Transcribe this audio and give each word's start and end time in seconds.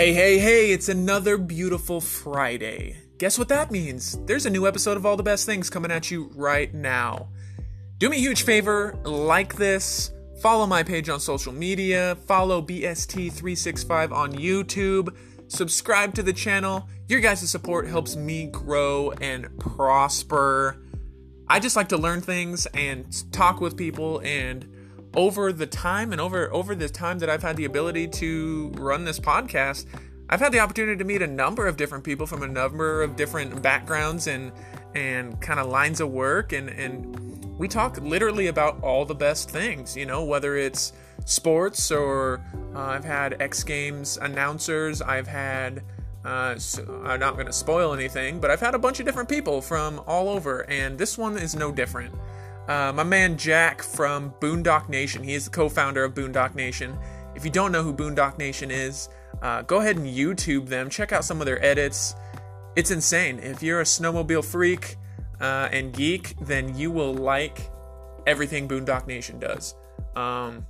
Hey, 0.00 0.14
hey, 0.14 0.38
hey, 0.38 0.70
it's 0.70 0.88
another 0.88 1.36
beautiful 1.36 2.00
Friday. 2.00 2.96
Guess 3.18 3.38
what 3.38 3.48
that 3.48 3.70
means? 3.70 4.18
There's 4.24 4.46
a 4.46 4.50
new 4.50 4.66
episode 4.66 4.96
of 4.96 5.04
All 5.04 5.14
the 5.14 5.22
Best 5.22 5.44
Things 5.44 5.68
coming 5.68 5.90
at 5.90 6.10
you 6.10 6.30
right 6.34 6.72
now. 6.72 7.28
Do 7.98 8.08
me 8.08 8.16
a 8.16 8.20
huge 8.20 8.44
favor, 8.44 8.98
like 9.04 9.56
this, 9.56 10.10
follow 10.40 10.66
my 10.66 10.82
page 10.82 11.10
on 11.10 11.20
social 11.20 11.52
media, 11.52 12.16
follow 12.26 12.62
BST365 12.62 14.10
on 14.10 14.32
YouTube, 14.32 15.14
subscribe 15.48 16.14
to 16.14 16.22
the 16.22 16.32
channel. 16.32 16.88
Your 17.08 17.20
guys' 17.20 17.50
support 17.50 17.86
helps 17.86 18.16
me 18.16 18.46
grow 18.46 19.10
and 19.20 19.50
prosper. 19.58 20.82
I 21.46 21.60
just 21.60 21.76
like 21.76 21.90
to 21.90 21.98
learn 21.98 22.22
things 22.22 22.64
and 22.72 23.30
talk 23.34 23.60
with 23.60 23.76
people 23.76 24.20
and 24.20 24.66
over 25.14 25.52
the 25.52 25.66
time 25.66 26.12
and 26.12 26.20
over 26.20 26.52
over 26.52 26.74
the 26.74 26.88
time 26.88 27.18
that 27.18 27.30
I've 27.30 27.42
had 27.42 27.56
the 27.56 27.64
ability 27.64 28.08
to 28.08 28.72
run 28.76 29.04
this 29.04 29.18
podcast, 29.18 29.86
I've 30.28 30.40
had 30.40 30.52
the 30.52 30.60
opportunity 30.60 30.96
to 30.96 31.04
meet 31.04 31.22
a 31.22 31.26
number 31.26 31.66
of 31.66 31.76
different 31.76 32.04
people 32.04 32.26
from 32.26 32.42
a 32.42 32.48
number 32.48 33.02
of 33.02 33.16
different 33.16 33.62
backgrounds 33.62 34.26
and 34.26 34.52
and 34.94 35.40
kind 35.40 35.60
of 35.60 35.68
lines 35.68 36.00
of 36.00 36.10
work 36.10 36.52
and 36.52 36.68
and 36.70 37.40
we 37.58 37.68
talk 37.68 37.98
literally 38.00 38.46
about 38.46 38.82
all 38.82 39.04
the 39.04 39.14
best 39.14 39.50
things, 39.50 39.94
you 39.94 40.06
know, 40.06 40.24
whether 40.24 40.56
it's 40.56 40.94
sports 41.26 41.90
or 41.90 42.42
uh, 42.74 42.78
I've 42.78 43.04
had 43.04 43.42
X 43.42 43.62
Games 43.62 44.16
announcers, 44.16 45.02
I've 45.02 45.26
had 45.26 45.82
uh, 46.24 46.58
so 46.58 47.02
I'm 47.04 47.20
not 47.20 47.34
going 47.34 47.46
to 47.46 47.52
spoil 47.52 47.92
anything, 47.92 48.40
but 48.40 48.50
I've 48.50 48.60
had 48.60 48.74
a 48.74 48.78
bunch 48.78 49.00
of 49.00 49.06
different 49.06 49.28
people 49.28 49.60
from 49.62 50.02
all 50.06 50.28
over, 50.28 50.68
and 50.70 50.98
this 50.98 51.16
one 51.16 51.38
is 51.38 51.54
no 51.54 51.72
different. 51.72 52.14
Uh, 52.68 52.92
my 52.94 53.02
man 53.02 53.36
Jack 53.36 53.82
from 53.82 54.32
Boondock 54.40 54.88
Nation, 54.88 55.22
he 55.22 55.34
is 55.34 55.46
the 55.46 55.50
co 55.50 55.68
founder 55.68 56.04
of 56.04 56.14
Boondock 56.14 56.54
Nation. 56.54 56.96
If 57.34 57.44
you 57.44 57.50
don't 57.50 57.72
know 57.72 57.82
who 57.82 57.92
Boondock 57.92 58.38
Nation 58.38 58.70
is, 58.70 59.08
uh, 59.42 59.62
go 59.62 59.80
ahead 59.80 59.96
and 59.96 60.06
YouTube 60.06 60.68
them. 60.68 60.90
Check 60.90 61.12
out 61.12 61.24
some 61.24 61.40
of 61.40 61.46
their 61.46 61.64
edits. 61.64 62.14
It's 62.76 62.90
insane. 62.90 63.38
If 63.38 63.62
you're 63.62 63.80
a 63.80 63.84
snowmobile 63.84 64.44
freak 64.44 64.96
uh, 65.40 65.68
and 65.72 65.92
geek, 65.92 66.36
then 66.40 66.76
you 66.76 66.90
will 66.90 67.14
like 67.14 67.70
everything 68.26 68.68
Boondock 68.68 69.06
Nation 69.06 69.38
does. 69.38 69.74
Um, 70.14 70.66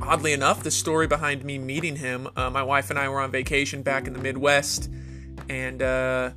oddly 0.00 0.32
enough, 0.32 0.62
the 0.62 0.70
story 0.70 1.06
behind 1.06 1.44
me 1.44 1.58
meeting 1.58 1.96
him, 1.96 2.28
uh, 2.36 2.50
my 2.50 2.62
wife 2.62 2.90
and 2.90 2.98
I 2.98 3.08
were 3.08 3.20
on 3.20 3.30
vacation 3.30 3.82
back 3.82 4.06
in 4.06 4.12
the 4.12 4.18
Midwest, 4.18 4.90
and 5.48 5.82
uh, 5.82 6.30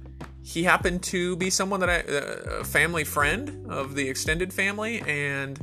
he 0.47 0.63
happened 0.63 1.03
to 1.03 1.35
be 1.35 1.49
someone 1.49 1.81
that 1.81 1.89
I, 1.89 1.99
uh, 1.99 2.59
a 2.61 2.63
family 2.63 3.03
friend 3.03 3.69
of 3.69 3.95
the 3.95 4.07
extended 4.07 4.53
family, 4.53 5.01
and 5.05 5.59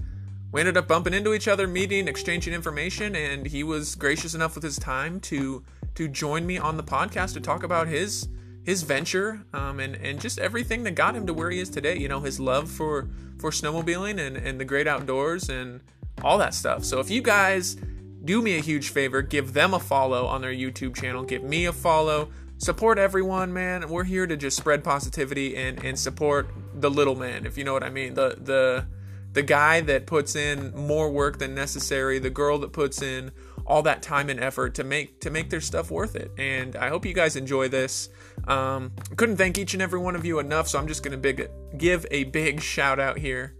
we 0.53 0.61
ended 0.61 0.77
up 0.77 0.87
bumping 0.87 1.15
into 1.15 1.33
each 1.33 1.49
other, 1.49 1.67
meeting, 1.67 2.07
exchanging 2.07 2.53
information, 2.53 3.17
and 3.17 3.47
he 3.47 3.65
was 3.65 3.95
gracious 3.95 4.35
enough 4.35 4.55
with 4.55 4.63
his 4.63 4.79
time 4.79 5.21
to 5.21 5.65
to 5.95 6.07
join 6.07 6.47
me 6.47 6.59
on 6.59 6.77
the 6.77 6.83
podcast 6.83 7.33
to 7.33 7.41
talk 7.41 7.63
about 7.63 7.89
his 7.89 8.29
his 8.63 8.83
venture 8.83 9.47
um, 9.55 9.81
and 9.81 9.95
and 9.97 10.21
just 10.21 10.39
everything 10.39 10.83
that 10.83 10.95
got 10.95 11.17
him 11.17 11.27
to 11.29 11.33
where 11.33 11.51
he 11.51 11.61
is 11.61 11.71
today. 11.71 11.97
You 11.97 12.09
know, 12.09 12.21
his 12.21 12.39
love 12.39 12.71
for 12.71 13.09
for 13.39 13.51
snowmobiling 13.51 14.21
and 14.21 14.37
and 14.37 14.61
the 14.61 14.67
great 14.67 14.87
outdoors 14.87 15.49
and 15.49 15.81
all 16.23 16.37
that 16.37 16.53
stuff. 16.53 16.85
So 16.85 17.01
if 17.01 17.11
you 17.11 17.23
guys 17.23 17.79
do 18.23 18.43
me 18.43 18.59
a 18.59 18.61
huge 18.61 18.91
favor, 18.91 19.23
give 19.23 19.55
them 19.55 19.73
a 19.73 19.81
follow 19.81 20.27
on 20.27 20.43
their 20.43 20.53
YouTube 20.53 20.95
channel, 20.95 21.25
give 21.25 21.43
me 21.43 21.65
a 21.65 21.73
follow, 21.73 22.29
support 22.65 22.99
everyone, 22.99 23.53
man. 23.53 23.89
We're 23.89 24.05
here 24.05 24.27
to 24.27 24.37
just 24.37 24.57
spread 24.57 24.83
positivity 24.83 25.57
and 25.57 25.85
and 25.85 25.99
support 25.99 26.49
the 26.75 26.91
little 26.91 27.15
man, 27.15 27.47
if 27.47 27.59
you 27.59 27.65
know 27.65 27.73
what 27.73 27.85
I 27.85 27.91
mean. 27.91 28.15
The 28.15 28.37
the 28.41 28.87
the 29.33 29.43
guy 29.43 29.81
that 29.83 30.07
puts 30.07 30.35
in 30.35 30.75
more 30.75 31.11
work 31.11 31.39
than 31.39 31.55
necessary, 31.55 32.19
the 32.19 32.31
girl 32.31 32.59
that 32.61 32.73
puts 32.73 33.03
in 33.03 33.33
all 33.67 33.83
that 33.83 34.03
time 34.03 34.31
and 34.31 34.41
effort 34.41 34.75
to 34.75 34.85
make 34.85 35.21
to 35.21 35.31
make 35.31 35.51
their 35.51 35.61
stuff 35.61 35.91
worth 35.91 36.17
it. 36.17 36.31
And 36.39 36.75
I 36.77 36.89
hope 36.89 37.05
you 37.05 37.15
guys 37.15 37.37
enjoy 37.37 37.69
this. 37.69 38.09
Um, 38.49 38.93
couldn't 39.17 39.37
thank 39.37 39.59
each 39.59 39.75
and 39.75 39.83
every 39.83 39.99
one 39.99 40.17
of 40.17 40.25
you 40.25 40.39
enough, 40.39 40.69
so 40.69 40.79
I'm 40.79 40.89
just 40.89 41.03
gonna 41.03 41.19
big 41.19 41.49
give 41.77 42.07
a 42.11 42.25
big 42.25 42.61
shout 42.61 42.99
out 42.99 43.19
here. 43.19 43.55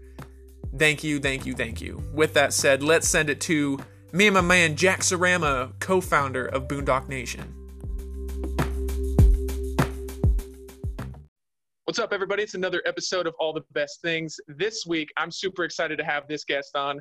Thank 0.77 1.03
you, 1.03 1.19
thank 1.19 1.45
you, 1.45 1.53
thank 1.53 1.79
you. 1.79 2.03
With 2.13 2.33
that 2.33 2.53
said, 2.53 2.83
let's 2.83 3.07
send 3.07 3.29
it 3.29 3.39
to 3.41 3.79
me 4.11 4.27
and 4.27 4.33
my 4.33 4.41
man 4.41 4.75
Jack 4.75 5.01
Sarama, 5.01 5.71
co-founder 5.79 6.45
of 6.45 6.67
Boondock 6.67 7.07
Nation. 7.07 7.64
What's 11.95 12.03
up, 12.03 12.11
everybody? 12.11 12.43
It's 12.43 12.55
another 12.55 12.83
episode 12.85 13.25
of 13.25 13.35
All 13.39 13.53
the 13.53 13.63
Best 13.71 14.01
Things. 14.01 14.37
This 14.49 14.85
week, 14.85 15.07
I'm 15.15 15.31
super 15.31 15.63
excited 15.63 15.97
to 15.97 16.03
have 16.03 16.27
this 16.27 16.43
guest 16.43 16.75
on. 16.75 16.99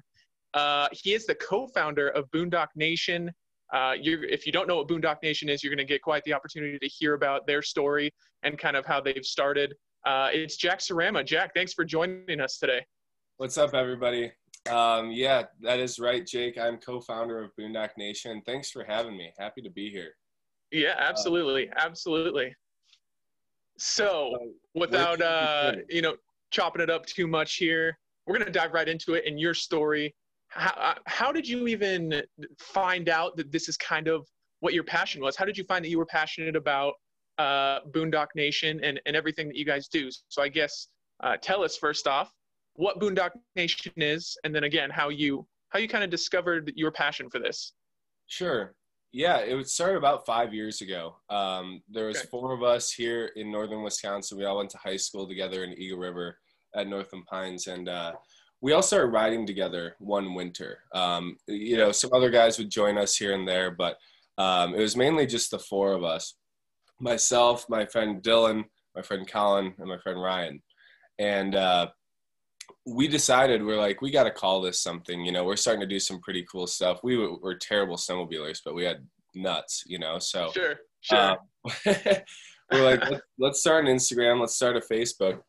Uh, 0.54 0.86
he 0.92 1.14
is 1.14 1.26
the 1.26 1.34
co-founder 1.34 2.10
of 2.10 2.30
Boondock 2.30 2.68
Nation. 2.76 3.32
Uh, 3.72 3.94
if 3.96 4.46
you 4.46 4.52
don't 4.52 4.68
know 4.68 4.76
what 4.76 4.86
Boondock 4.86 5.16
Nation 5.20 5.48
is, 5.48 5.64
you're 5.64 5.74
going 5.74 5.84
to 5.84 5.92
get 5.92 6.00
quite 6.00 6.22
the 6.22 6.32
opportunity 6.32 6.78
to 6.78 6.86
hear 6.86 7.14
about 7.14 7.44
their 7.44 7.60
story 7.60 8.14
and 8.44 8.56
kind 8.56 8.76
of 8.76 8.86
how 8.86 9.00
they've 9.00 9.24
started. 9.24 9.74
Uh, 10.06 10.28
it's 10.32 10.56
Jack 10.56 10.78
Sarama. 10.78 11.26
Jack, 11.26 11.50
thanks 11.56 11.72
for 11.72 11.84
joining 11.84 12.40
us 12.40 12.58
today. 12.60 12.86
What's 13.38 13.58
up, 13.58 13.74
everybody? 13.74 14.30
Um, 14.70 15.10
yeah, 15.10 15.42
that 15.62 15.80
is 15.80 15.98
right, 15.98 16.24
Jake. 16.24 16.56
I'm 16.56 16.76
co-founder 16.76 17.42
of 17.42 17.50
Boondock 17.58 17.90
Nation. 17.98 18.42
Thanks 18.46 18.70
for 18.70 18.84
having 18.84 19.16
me. 19.16 19.32
Happy 19.40 19.60
to 19.62 19.70
be 19.70 19.90
here. 19.90 20.12
Yeah, 20.70 20.94
absolutely, 20.96 21.68
absolutely. 21.74 22.54
So, 23.76 24.36
without 24.74 25.20
uh, 25.20 25.72
you 25.88 26.02
know 26.02 26.16
chopping 26.50 26.82
it 26.82 26.90
up 26.90 27.06
too 27.06 27.26
much 27.26 27.56
here, 27.56 27.98
we're 28.26 28.38
gonna 28.38 28.50
dive 28.50 28.72
right 28.72 28.88
into 28.88 29.14
it 29.14 29.24
in 29.26 29.38
your 29.38 29.54
story 29.54 30.14
how, 30.54 30.74
uh, 30.76 30.94
how 31.06 31.32
did 31.32 31.48
you 31.48 31.66
even 31.66 32.22
find 32.58 33.08
out 33.08 33.36
that 33.36 33.50
this 33.50 33.68
is 33.68 33.76
kind 33.76 34.08
of 34.08 34.26
what 34.60 34.72
your 34.72 34.84
passion 34.84 35.20
was? 35.20 35.36
How 35.36 35.44
did 35.44 35.58
you 35.58 35.64
find 35.64 35.84
that 35.84 35.88
you 35.88 35.98
were 35.98 36.06
passionate 36.06 36.56
about 36.56 36.94
uh, 37.38 37.80
Boondock 37.90 38.28
Nation 38.34 38.80
and, 38.82 39.00
and 39.06 39.16
everything 39.16 39.48
that 39.48 39.56
you 39.56 39.64
guys 39.64 39.88
do? 39.88 40.10
So 40.28 40.42
I 40.42 40.48
guess 40.48 40.88
uh, 41.22 41.36
tell 41.40 41.64
us 41.64 41.76
first 41.76 42.06
off 42.06 42.32
what 42.74 43.00
Boondock 43.00 43.30
Nation 43.56 43.92
is, 43.96 44.36
and 44.44 44.54
then 44.54 44.64
again 44.64 44.90
how 44.90 45.08
you 45.08 45.46
how 45.70 45.80
you 45.80 45.88
kind 45.88 46.04
of 46.04 46.10
discovered 46.10 46.72
your 46.76 46.92
passion 46.92 47.28
for 47.28 47.40
this. 47.40 47.72
Sure. 48.26 48.74
Yeah, 49.14 49.36
it 49.36 49.68
started 49.68 49.96
about 49.96 50.26
five 50.26 50.52
years 50.52 50.80
ago. 50.80 51.14
Um, 51.30 51.82
there 51.88 52.06
was 52.06 52.16
okay. 52.16 52.26
four 52.32 52.52
of 52.52 52.64
us 52.64 52.90
here 52.90 53.30
in 53.36 53.52
northern 53.52 53.84
Wisconsin. 53.84 54.36
We 54.36 54.44
all 54.44 54.56
went 54.56 54.70
to 54.70 54.78
high 54.78 54.96
school 54.96 55.28
together 55.28 55.62
in 55.62 55.78
Eagle 55.78 55.98
River 55.98 56.36
at 56.74 56.88
Northland 56.88 57.24
Pines, 57.26 57.68
and 57.68 57.88
uh, 57.88 58.14
we 58.60 58.72
all 58.72 58.82
started 58.82 59.12
riding 59.12 59.46
together 59.46 59.94
one 60.00 60.34
winter. 60.34 60.80
Um, 60.92 61.36
you 61.46 61.76
know, 61.76 61.92
some 61.92 62.10
other 62.12 62.28
guys 62.28 62.58
would 62.58 62.70
join 62.70 62.98
us 62.98 63.14
here 63.14 63.34
and 63.34 63.46
there, 63.46 63.70
but 63.70 63.98
um, 64.36 64.74
it 64.74 64.80
was 64.80 64.96
mainly 64.96 65.26
just 65.26 65.52
the 65.52 65.60
four 65.60 65.92
of 65.92 66.02
us 66.02 66.34
myself, 67.00 67.66
my 67.68 67.86
friend 67.86 68.20
Dylan, 68.20 68.64
my 68.96 69.02
friend 69.02 69.28
Colin, 69.28 69.74
and 69.78 69.88
my 69.88 69.98
friend 69.98 70.20
Ryan. 70.20 70.60
And 71.20 71.54
uh, 71.54 71.86
we 72.86 73.08
decided 73.08 73.64
we're 73.64 73.80
like, 73.80 74.02
we 74.02 74.10
got 74.10 74.24
to 74.24 74.30
call 74.30 74.60
this 74.60 74.80
something. 74.80 75.24
You 75.24 75.32
know, 75.32 75.44
we're 75.44 75.56
starting 75.56 75.80
to 75.80 75.86
do 75.86 75.98
some 75.98 76.20
pretty 76.20 76.44
cool 76.50 76.66
stuff. 76.66 77.00
We 77.02 77.16
were, 77.16 77.36
were 77.38 77.54
terrible 77.54 77.96
snowmobilers, 77.96 78.60
but 78.64 78.74
we 78.74 78.84
had 78.84 79.06
nuts, 79.34 79.84
you 79.86 79.98
know, 79.98 80.18
so. 80.18 80.50
Sure, 80.52 80.76
sure. 81.00 81.18
Um, 81.18 81.36
we're 82.72 82.84
like, 82.84 83.10
let's, 83.10 83.22
let's 83.38 83.60
start 83.60 83.86
an 83.86 83.96
Instagram, 83.96 84.40
let's 84.40 84.54
start 84.54 84.76
a 84.76 84.80
Facebook, 84.80 85.40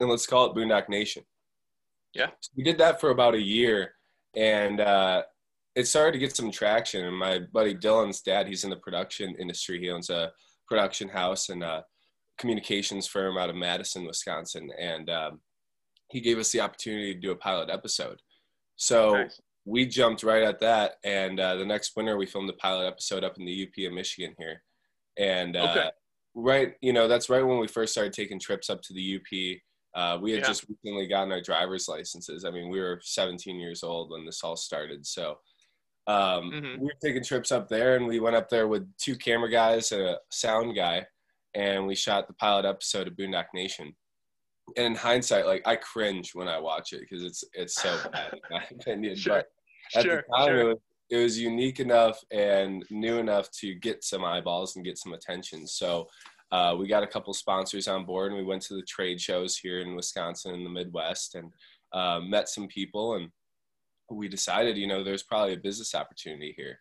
and 0.00 0.10
let's 0.10 0.26
call 0.26 0.50
it 0.50 0.54
Boondock 0.54 0.88
Nation. 0.88 1.22
Yeah. 2.14 2.28
So 2.40 2.50
we 2.56 2.62
did 2.62 2.78
that 2.78 3.00
for 3.00 3.10
about 3.10 3.34
a 3.34 3.42
year 3.42 3.94
and 4.36 4.80
uh, 4.80 5.22
it 5.74 5.86
started 5.86 6.12
to 6.12 6.18
get 6.18 6.36
some 6.36 6.50
traction. 6.50 7.04
And 7.04 7.16
my 7.16 7.40
buddy 7.52 7.74
Dylan's 7.74 8.20
dad, 8.20 8.46
he's 8.46 8.64
in 8.64 8.70
the 8.70 8.76
production 8.76 9.34
industry. 9.38 9.80
He 9.80 9.90
owns 9.90 10.10
a 10.10 10.32
production 10.68 11.08
house 11.08 11.48
and 11.48 11.62
a 11.62 11.84
communications 12.38 13.06
firm 13.06 13.38
out 13.38 13.50
of 13.50 13.56
Madison, 13.56 14.06
Wisconsin. 14.06 14.70
And 14.78 15.10
um, 15.10 15.40
he 16.14 16.20
gave 16.20 16.38
us 16.38 16.50
the 16.52 16.60
opportunity 16.60 17.12
to 17.12 17.20
do 17.20 17.32
a 17.32 17.36
pilot 17.36 17.68
episode. 17.70 18.22
So 18.76 19.14
nice. 19.14 19.40
we 19.64 19.84
jumped 19.84 20.22
right 20.22 20.42
at 20.42 20.60
that. 20.60 20.94
And 21.04 21.38
uh, 21.38 21.56
the 21.56 21.66
next 21.66 21.96
winter, 21.96 22.16
we 22.16 22.26
filmed 22.26 22.48
the 22.48 22.54
pilot 22.54 22.86
episode 22.86 23.24
up 23.24 23.36
in 23.38 23.44
the 23.44 23.66
UP 23.66 23.86
of 23.86 23.92
Michigan 23.92 24.34
here. 24.38 24.62
And 25.18 25.56
uh, 25.56 25.70
okay. 25.70 25.90
right, 26.34 26.74
you 26.80 26.92
know, 26.92 27.08
that's 27.08 27.28
right 27.28 27.42
when 27.42 27.58
we 27.58 27.68
first 27.68 27.92
started 27.92 28.12
taking 28.12 28.40
trips 28.40 28.70
up 28.70 28.80
to 28.82 28.94
the 28.94 29.16
UP 29.16 29.60
uh, 29.94 30.18
we 30.20 30.32
had 30.32 30.40
yeah. 30.40 30.46
just 30.46 30.66
recently 30.68 31.06
gotten 31.06 31.32
our 31.32 31.40
driver's 31.40 31.88
licenses. 31.88 32.44
I 32.44 32.50
mean, 32.50 32.68
we 32.68 32.80
were 32.80 33.00
17 33.02 33.60
years 33.60 33.84
old 33.84 34.10
when 34.10 34.26
this 34.26 34.42
all 34.42 34.56
started. 34.56 35.06
So 35.06 35.38
um, 36.06 36.50
mm-hmm. 36.50 36.80
we 36.80 36.86
were 36.86 36.96
taking 37.02 37.22
trips 37.22 37.52
up 37.52 37.68
there, 37.68 37.96
and 37.96 38.06
we 38.06 38.18
went 38.18 38.36
up 38.36 38.48
there 38.48 38.66
with 38.66 38.88
two 38.98 39.16
camera 39.16 39.50
guys 39.50 39.92
and 39.92 40.02
a 40.02 40.18
sound 40.30 40.74
guy, 40.74 41.06
and 41.54 41.86
we 41.86 41.94
shot 41.94 42.26
the 42.26 42.34
pilot 42.34 42.64
episode 42.64 43.06
of 43.06 43.14
Boondock 43.14 43.46
Nation. 43.54 43.94
And 44.76 44.86
in 44.86 44.94
hindsight, 44.94 45.46
like 45.46 45.62
I 45.66 45.76
cringe 45.76 46.34
when 46.34 46.48
I 46.48 46.58
watch 46.58 46.92
it 46.92 47.00
because 47.00 47.22
it's 47.22 47.44
it's 47.52 47.80
so 47.80 47.96
bad 48.12 48.32
in 48.32 48.40
my 48.50 48.64
opinion. 48.70 49.16
Sure. 49.16 49.36
But 49.36 49.46
at 49.98 50.04
sure. 50.04 50.24
the 50.28 50.36
time, 50.36 50.48
sure. 50.48 50.60
it 50.60 50.64
was 50.64 50.78
it 51.10 51.16
was 51.18 51.38
unique 51.38 51.80
enough 51.80 52.18
and 52.30 52.84
new 52.90 53.18
enough 53.18 53.50
to 53.50 53.74
get 53.74 54.02
some 54.02 54.24
eyeballs 54.24 54.76
and 54.76 54.84
get 54.84 54.98
some 54.98 55.12
attention. 55.12 55.66
So 55.66 56.08
uh, 56.50 56.74
we 56.78 56.88
got 56.88 57.02
a 57.02 57.06
couple 57.06 57.32
sponsors 57.34 57.88
on 57.88 58.06
board 58.06 58.32
and 58.32 58.40
we 58.40 58.46
went 58.46 58.62
to 58.62 58.74
the 58.74 58.82
trade 58.82 59.20
shows 59.20 59.56
here 59.56 59.80
in 59.80 59.96
Wisconsin 59.96 60.54
in 60.54 60.64
the 60.64 60.70
Midwest 60.70 61.34
and 61.34 61.52
uh, 61.92 62.20
met 62.20 62.48
some 62.48 62.68
people 62.68 63.14
and 63.14 63.28
we 64.10 64.28
decided, 64.28 64.76
you 64.76 64.86
know, 64.86 65.02
there's 65.02 65.22
probably 65.22 65.54
a 65.54 65.58
business 65.58 65.94
opportunity 65.94 66.54
here. 66.56 66.78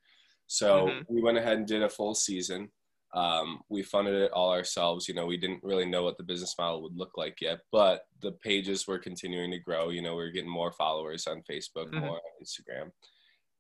So 0.48 0.88
mm-hmm. 0.88 1.14
we 1.14 1.22
went 1.22 1.38
ahead 1.38 1.58
and 1.58 1.68
did 1.68 1.84
a 1.84 1.90
full 1.90 2.16
season. 2.16 2.70
Um, 3.14 3.62
we 3.70 3.84
funded 3.84 4.16
it 4.16 4.32
all 4.32 4.52
ourselves. 4.52 5.08
You 5.08 5.14
know, 5.14 5.28
we 5.28 5.38
didn't 5.38 5.64
really 5.64 5.86
know 5.86 6.04
what 6.04 6.18
the 6.18 6.24
business 6.24 6.56
model 6.58 6.82
would 6.82 6.98
look 6.98 7.16
like 7.16 7.42
yet, 7.42 7.60
but 7.72 8.08
the 8.22 8.32
pages 8.32 8.88
were 8.88 8.98
continuing 8.98 9.52
to 9.52 9.60
grow. 9.60 9.90
You 9.90 10.02
know, 10.02 10.16
we 10.16 10.24
were 10.24 10.32
getting 10.32 10.50
more 10.50 10.72
followers 10.72 11.28
on 11.28 11.44
Facebook, 11.50 11.90
mm-hmm. 11.92 12.00
more 12.00 12.16
on 12.16 12.44
Instagram. 12.44 12.92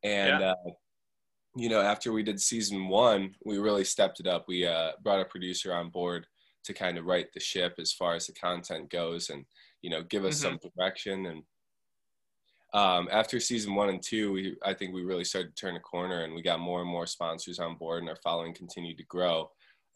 And, 0.03 0.41
yeah. 0.41 0.51
uh, 0.51 0.71
you 1.55 1.69
know, 1.69 1.81
after 1.81 2.11
we 2.11 2.23
did 2.23 2.41
season 2.41 2.87
one, 2.87 3.35
we 3.45 3.59
really 3.59 3.83
stepped 3.83 4.19
it 4.19 4.25
up. 4.25 4.45
We 4.47 4.65
uh, 4.65 4.93
brought 5.03 5.21
a 5.21 5.25
producer 5.25 5.71
on 5.71 5.89
board 5.89 6.25
to 6.63 6.73
kind 6.73 6.97
of 6.97 7.05
right 7.05 7.27
the 7.33 7.39
ship 7.39 7.75
as 7.77 7.93
far 7.93 8.15
as 8.15 8.25
the 8.25 8.33
content 8.33 8.89
goes 8.89 9.29
and, 9.29 9.45
you 9.83 9.91
know, 9.91 10.01
give 10.01 10.25
us 10.25 10.41
mm-hmm. 10.41 10.55
some 10.59 10.71
direction. 10.75 11.27
And 11.27 11.43
um, 12.73 13.07
after 13.11 13.39
season 13.39 13.75
one 13.75 13.89
and 13.89 14.01
two, 14.01 14.31
we 14.33 14.55
I 14.65 14.73
think 14.73 14.93
we 14.93 15.03
really 15.03 15.23
started 15.23 15.55
to 15.55 15.61
turn 15.61 15.75
a 15.75 15.79
corner, 15.79 16.23
and 16.23 16.33
we 16.33 16.41
got 16.41 16.59
more 16.59 16.81
and 16.81 16.89
more 16.89 17.05
sponsors 17.05 17.59
on 17.59 17.75
board, 17.75 17.99
and 18.01 18.09
our 18.09 18.17
following 18.23 18.53
continued 18.53 18.97
to 18.97 19.05
grow. 19.05 19.49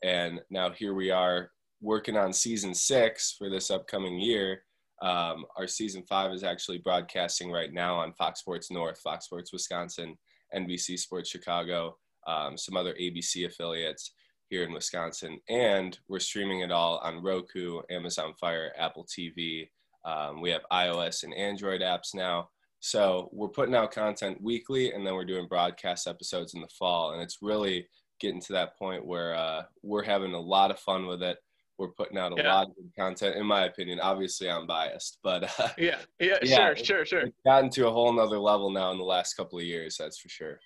And 0.04 0.42
now 0.52 0.70
here 0.70 0.94
we 0.94 1.10
are 1.10 1.52
working 1.82 2.18
on 2.18 2.32
season 2.34 2.76
six 2.76 3.36
for 3.38 3.50
this 3.50 3.72
upcoming 3.72 4.20
year. 4.20 4.64
Um, 5.02 5.46
our 5.56 5.68
season 5.68 6.04
five 6.08 6.32
is 6.32 6.44
actually 6.44 6.80
broadcasting 6.80 7.52
right 7.52 7.74
now 7.74 7.96
on 7.96 8.14
Fox 8.14 8.40
Sports 8.40 8.72
North, 8.72 9.00
Fox 9.00 9.26
Sports 9.26 9.52
Wisconsin, 9.54 10.16
NBC 10.56 11.00
Sports 11.00 11.30
Chicago, 11.30 11.98
um, 12.28 12.58
some 12.58 12.78
other 12.78 12.94
ABC 12.94 13.46
affiliates 13.48 14.12
here 14.50 14.64
in 14.64 14.72
Wisconsin, 14.72 15.40
and 15.50 15.98
we're 16.08 16.20
streaming 16.20 16.62
it 16.62 16.72
all 16.72 17.00
on 17.00 17.24
Roku, 17.24 17.82
Amazon 17.90 18.34
Fire, 18.40 18.72
Apple 18.78 19.06
TV. 19.06 19.68
Um, 20.06 20.42
we 20.42 20.52
have 20.52 20.62
iOS 20.72 21.24
and 21.24 21.34
Android 21.34 21.82
apps 21.82 22.16
now. 22.16 22.50
So 22.80 23.30
we're 23.32 23.48
putting 23.48 23.76
out 23.76 23.92
content 23.92 24.42
weekly, 24.42 24.94
and 24.94 25.06
then 25.06 25.16
we're 25.16 25.26
doing 25.26 25.48
broadcast 25.48 26.08
episodes 26.08 26.54
in 26.54 26.62
the 26.62 26.68
fall, 26.68 27.14
and 27.14 27.22
it's 27.22 27.40
really 27.42 27.88
getting 28.20 28.42
to 28.42 28.54
that 28.54 28.78
point 28.78 29.06
where 29.06 29.36
uh, 29.36 29.64
we're 29.84 30.04
having 30.04 30.34
a 30.34 30.40
lot 30.40 30.72
of 30.72 30.80
fun 30.80 31.08
with 31.08 31.22
it. 31.22 31.38
We're 31.78 31.90
putting 31.90 32.18
out 32.18 32.32
a 32.32 32.42
yeah. 32.42 32.54
lot 32.54 32.68
of 32.70 32.76
good 32.76 32.92
content, 32.98 33.36
in 33.36 33.46
my 33.46 33.66
opinion. 33.66 34.00
Obviously, 34.00 34.50
I'm 34.50 34.66
biased, 34.66 35.20
but 35.24 35.44
uh, 35.60 35.70
yeah, 35.78 35.98
yeah, 36.20 36.38
yeah, 36.42 36.74
sure, 36.74 36.76
sure, 36.76 37.06
sure. 37.06 37.20
It's 37.22 37.38
gotten 37.46 37.70
to 37.72 37.88
a 37.88 37.92
whole 37.92 38.12
nother 38.12 38.40
level 38.40 38.72
now 38.72 38.92
in 38.92 38.98
the 38.98 39.04
last 39.04 39.36
couple 39.36 39.60
of 39.60 39.66
years. 39.66 39.98
That's 39.98 40.18
for 40.18 40.30
sure. 40.30 40.60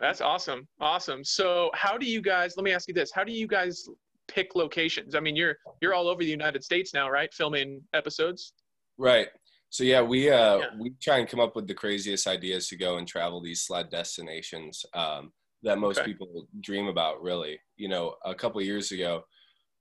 That's 0.00 0.20
awesome, 0.20 0.66
awesome. 0.80 1.24
So, 1.24 1.70
how 1.74 1.98
do 1.98 2.06
you 2.06 2.20
guys? 2.20 2.56
Let 2.56 2.64
me 2.64 2.72
ask 2.72 2.88
you 2.88 2.94
this: 2.94 3.12
How 3.12 3.22
do 3.22 3.32
you 3.32 3.46
guys 3.46 3.88
pick 4.26 4.56
locations? 4.56 5.14
I 5.14 5.20
mean, 5.20 5.36
you're 5.36 5.56
you're 5.80 5.94
all 5.94 6.08
over 6.08 6.22
the 6.22 6.30
United 6.30 6.64
States 6.64 6.92
now, 6.92 7.08
right? 7.10 7.32
Filming 7.32 7.80
episodes. 7.94 8.54
Right. 8.96 9.28
So 9.70 9.84
yeah, 9.84 10.00
we 10.00 10.30
uh, 10.30 10.58
yeah. 10.58 10.66
we 10.78 10.92
try 11.00 11.18
and 11.18 11.28
come 11.28 11.40
up 11.40 11.54
with 11.54 11.66
the 11.66 11.74
craziest 11.74 12.26
ideas 12.26 12.68
to 12.68 12.76
go 12.76 12.96
and 12.96 13.06
travel 13.06 13.40
these 13.40 13.62
sled 13.62 13.90
destinations 13.90 14.84
um, 14.94 15.32
that 15.62 15.78
most 15.78 15.98
okay. 15.98 16.06
people 16.06 16.48
dream 16.60 16.86
about. 16.86 17.22
Really, 17.22 17.60
you 17.76 17.88
know, 17.88 18.14
a 18.24 18.34
couple 18.34 18.62
years 18.62 18.92
ago, 18.92 19.24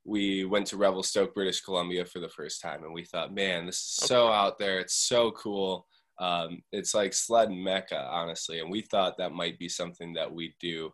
we 0.03 0.43
went 0.43 0.67
to 0.67 0.77
Revelstoke, 0.77 1.33
British 1.33 1.61
Columbia 1.61 2.05
for 2.05 2.19
the 2.19 2.29
first 2.29 2.61
time, 2.61 2.83
and 2.83 2.93
we 2.93 3.05
thought, 3.05 3.33
man, 3.33 3.65
this 3.65 3.77
is 3.77 3.99
okay. 4.01 4.07
so 4.07 4.27
out 4.27 4.57
there. 4.59 4.79
It's 4.79 4.95
so 4.95 5.31
cool. 5.31 5.87
Um, 6.19 6.61
it's 6.71 6.93
like 6.93 7.13
sled 7.13 7.51
mecca, 7.51 8.07
honestly, 8.09 8.59
and 8.59 8.69
we 8.69 8.81
thought 8.81 9.17
that 9.17 9.31
might 9.31 9.57
be 9.59 9.69
something 9.69 10.13
that 10.13 10.31
we 10.31 10.55
do, 10.59 10.91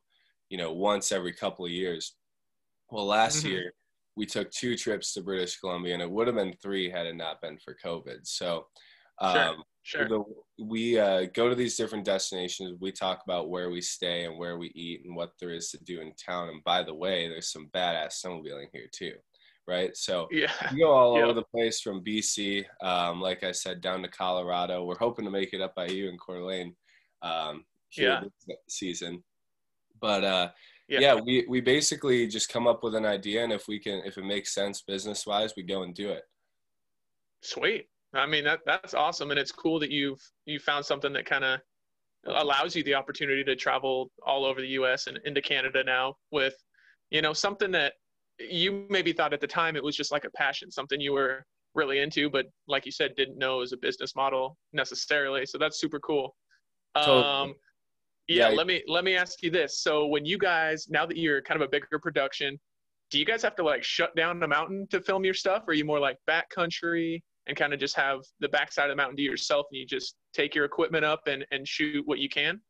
you 0.49 0.57
know, 0.57 0.73
once 0.73 1.11
every 1.11 1.33
couple 1.33 1.65
of 1.65 1.71
years. 1.71 2.15
Well, 2.91 3.05
last 3.05 3.39
mm-hmm. 3.39 3.49
year 3.49 3.73
we 4.15 4.25
took 4.25 4.51
two 4.51 4.75
trips 4.77 5.13
to 5.13 5.21
British 5.21 5.57
Columbia, 5.57 5.93
and 5.93 6.01
it 6.01 6.09
would 6.09 6.27
have 6.27 6.35
been 6.35 6.53
three 6.61 6.89
had 6.89 7.05
it 7.05 7.15
not 7.15 7.41
been 7.41 7.57
for 7.57 7.75
COVID. 7.83 8.19
So, 8.23 8.67
um, 9.19 9.63
sure, 9.81 10.07
sure. 10.07 10.09
The, 10.09 10.23
we 10.63 10.99
uh, 10.99 11.25
go 11.33 11.49
to 11.49 11.55
these 11.55 11.77
different 11.77 12.05
destinations. 12.05 12.79
We 12.79 12.91
talk 12.91 13.21
about 13.25 13.49
where 13.49 13.69
we 13.69 13.81
stay 13.81 14.25
and 14.25 14.37
where 14.37 14.57
we 14.57 14.67
eat 14.75 15.05
and 15.05 15.15
what 15.15 15.31
there 15.39 15.51
is 15.51 15.69
to 15.71 15.83
do 15.83 16.01
in 16.01 16.13
town. 16.13 16.49
And 16.49 16.63
by 16.63 16.83
the 16.83 16.93
way, 16.93 17.27
there's 17.27 17.51
some 17.51 17.69
badass 17.73 18.23
snowmobiling 18.23 18.67
here 18.71 18.87
too, 18.91 19.13
right? 19.67 19.95
So 19.97 20.27
yeah, 20.31 20.51
we 20.71 20.79
go 20.79 20.91
all 20.91 21.15
yep. 21.15 21.25
over 21.25 21.33
the 21.33 21.43
place 21.43 21.81
from 21.81 22.03
BC, 22.03 22.65
um, 22.81 23.19
like 23.19 23.43
I 23.43 23.51
said, 23.51 23.81
down 23.81 24.03
to 24.03 24.07
Colorado. 24.07 24.83
We're 24.85 24.97
hoping 24.97 25.25
to 25.25 25.31
make 25.31 25.53
it 25.53 25.61
up 25.61 25.73
by 25.75 25.87
you 25.87 26.09
in 26.09 26.17
Coeur 26.17 26.39
d'Alene 26.39 26.75
um, 27.23 27.65
yeah. 27.97 28.21
this 28.47 28.57
season. 28.69 29.23
But 29.99 30.23
uh, 30.23 30.49
yeah. 30.87 30.99
yeah, 30.99 31.15
we 31.15 31.45
we 31.47 31.61
basically 31.61 32.27
just 32.27 32.49
come 32.49 32.67
up 32.67 32.83
with 32.83 32.95
an 32.95 33.05
idea, 33.05 33.43
and 33.43 33.53
if 33.53 33.67
we 33.67 33.79
can, 33.79 34.01
if 34.05 34.17
it 34.17 34.25
makes 34.25 34.53
sense 34.53 34.81
business 34.81 35.25
wise, 35.25 35.53
we 35.55 35.63
go 35.63 35.83
and 35.83 35.95
do 35.95 36.09
it. 36.09 36.23
Sweet. 37.41 37.87
I 38.13 38.27
mean 38.27 38.43
that 38.43 38.59
that's 38.65 38.93
awesome, 38.93 39.31
and 39.31 39.39
it's 39.39 39.51
cool 39.51 39.79
that 39.79 39.91
you've 39.91 40.21
you 40.45 40.59
found 40.59 40.85
something 40.85 41.13
that 41.13 41.25
kind 41.25 41.43
of 41.43 41.59
allows 42.27 42.75
you 42.75 42.83
the 42.83 42.93
opportunity 42.93 43.43
to 43.43 43.55
travel 43.55 44.11
all 44.25 44.45
over 44.45 44.61
the 44.61 44.67
U.S. 44.67 45.07
and 45.07 45.19
into 45.25 45.41
Canada 45.41 45.83
now 45.83 46.15
with, 46.31 46.55
you 47.09 47.21
know, 47.21 47.33
something 47.33 47.71
that 47.71 47.93
you 48.39 48.85
maybe 48.89 49.13
thought 49.13 49.33
at 49.33 49.41
the 49.41 49.47
time 49.47 49.75
it 49.75 49.83
was 49.83 49.95
just 49.95 50.11
like 50.11 50.25
a 50.25 50.31
passion, 50.31 50.71
something 50.71 50.99
you 50.99 51.13
were 51.13 51.45
really 51.75 51.99
into, 51.99 52.29
but 52.29 52.45
like 52.67 52.85
you 52.85 52.91
said, 52.91 53.15
didn't 53.15 53.37
know 53.37 53.61
as 53.61 53.73
a 53.73 53.77
business 53.77 54.15
model 54.15 54.57
necessarily. 54.71 55.45
So 55.45 55.57
that's 55.57 55.79
super 55.79 55.99
cool. 55.99 56.35
Totally. 56.95 57.23
Um, 57.23 57.53
yeah, 58.27 58.49
yeah, 58.49 58.55
let 58.55 58.67
me 58.67 58.83
let 58.87 59.03
me 59.03 59.15
ask 59.15 59.43
you 59.43 59.51
this. 59.51 59.79
So 59.79 60.05
when 60.05 60.25
you 60.25 60.37
guys 60.37 60.87
now 60.89 61.05
that 61.05 61.17
you're 61.17 61.41
kind 61.41 61.61
of 61.61 61.67
a 61.67 61.69
bigger 61.69 61.99
production, 61.99 62.59
do 63.11 63.19
you 63.19 63.25
guys 63.25 63.43
have 63.43 63.55
to 63.57 63.63
like 63.63 63.83
shut 63.83 64.15
down 64.15 64.39
the 64.39 64.47
mountain 64.47 64.87
to 64.91 65.01
film 65.01 65.25
your 65.25 65.33
stuff? 65.33 65.63
Or 65.67 65.71
are 65.71 65.73
you 65.73 65.85
more 65.85 65.99
like 65.99 66.17
backcountry 66.29 67.21
and 67.47 67.57
kind 67.57 67.73
of 67.73 67.79
just 67.79 67.95
have 67.95 68.21
the 68.39 68.49
backside 68.49 68.85
of 68.85 68.91
the 68.91 68.95
mountain 69.01 69.17
to 69.17 69.21
yourself 69.21 69.67
and 69.71 69.79
you 69.79 69.85
just 69.85 70.15
take 70.33 70.55
your 70.55 70.65
equipment 70.65 71.03
up 71.03 71.21
and, 71.27 71.45
and 71.51 71.67
shoot 71.67 72.03
what 72.07 72.19
you 72.19 72.29
can? 72.29 72.61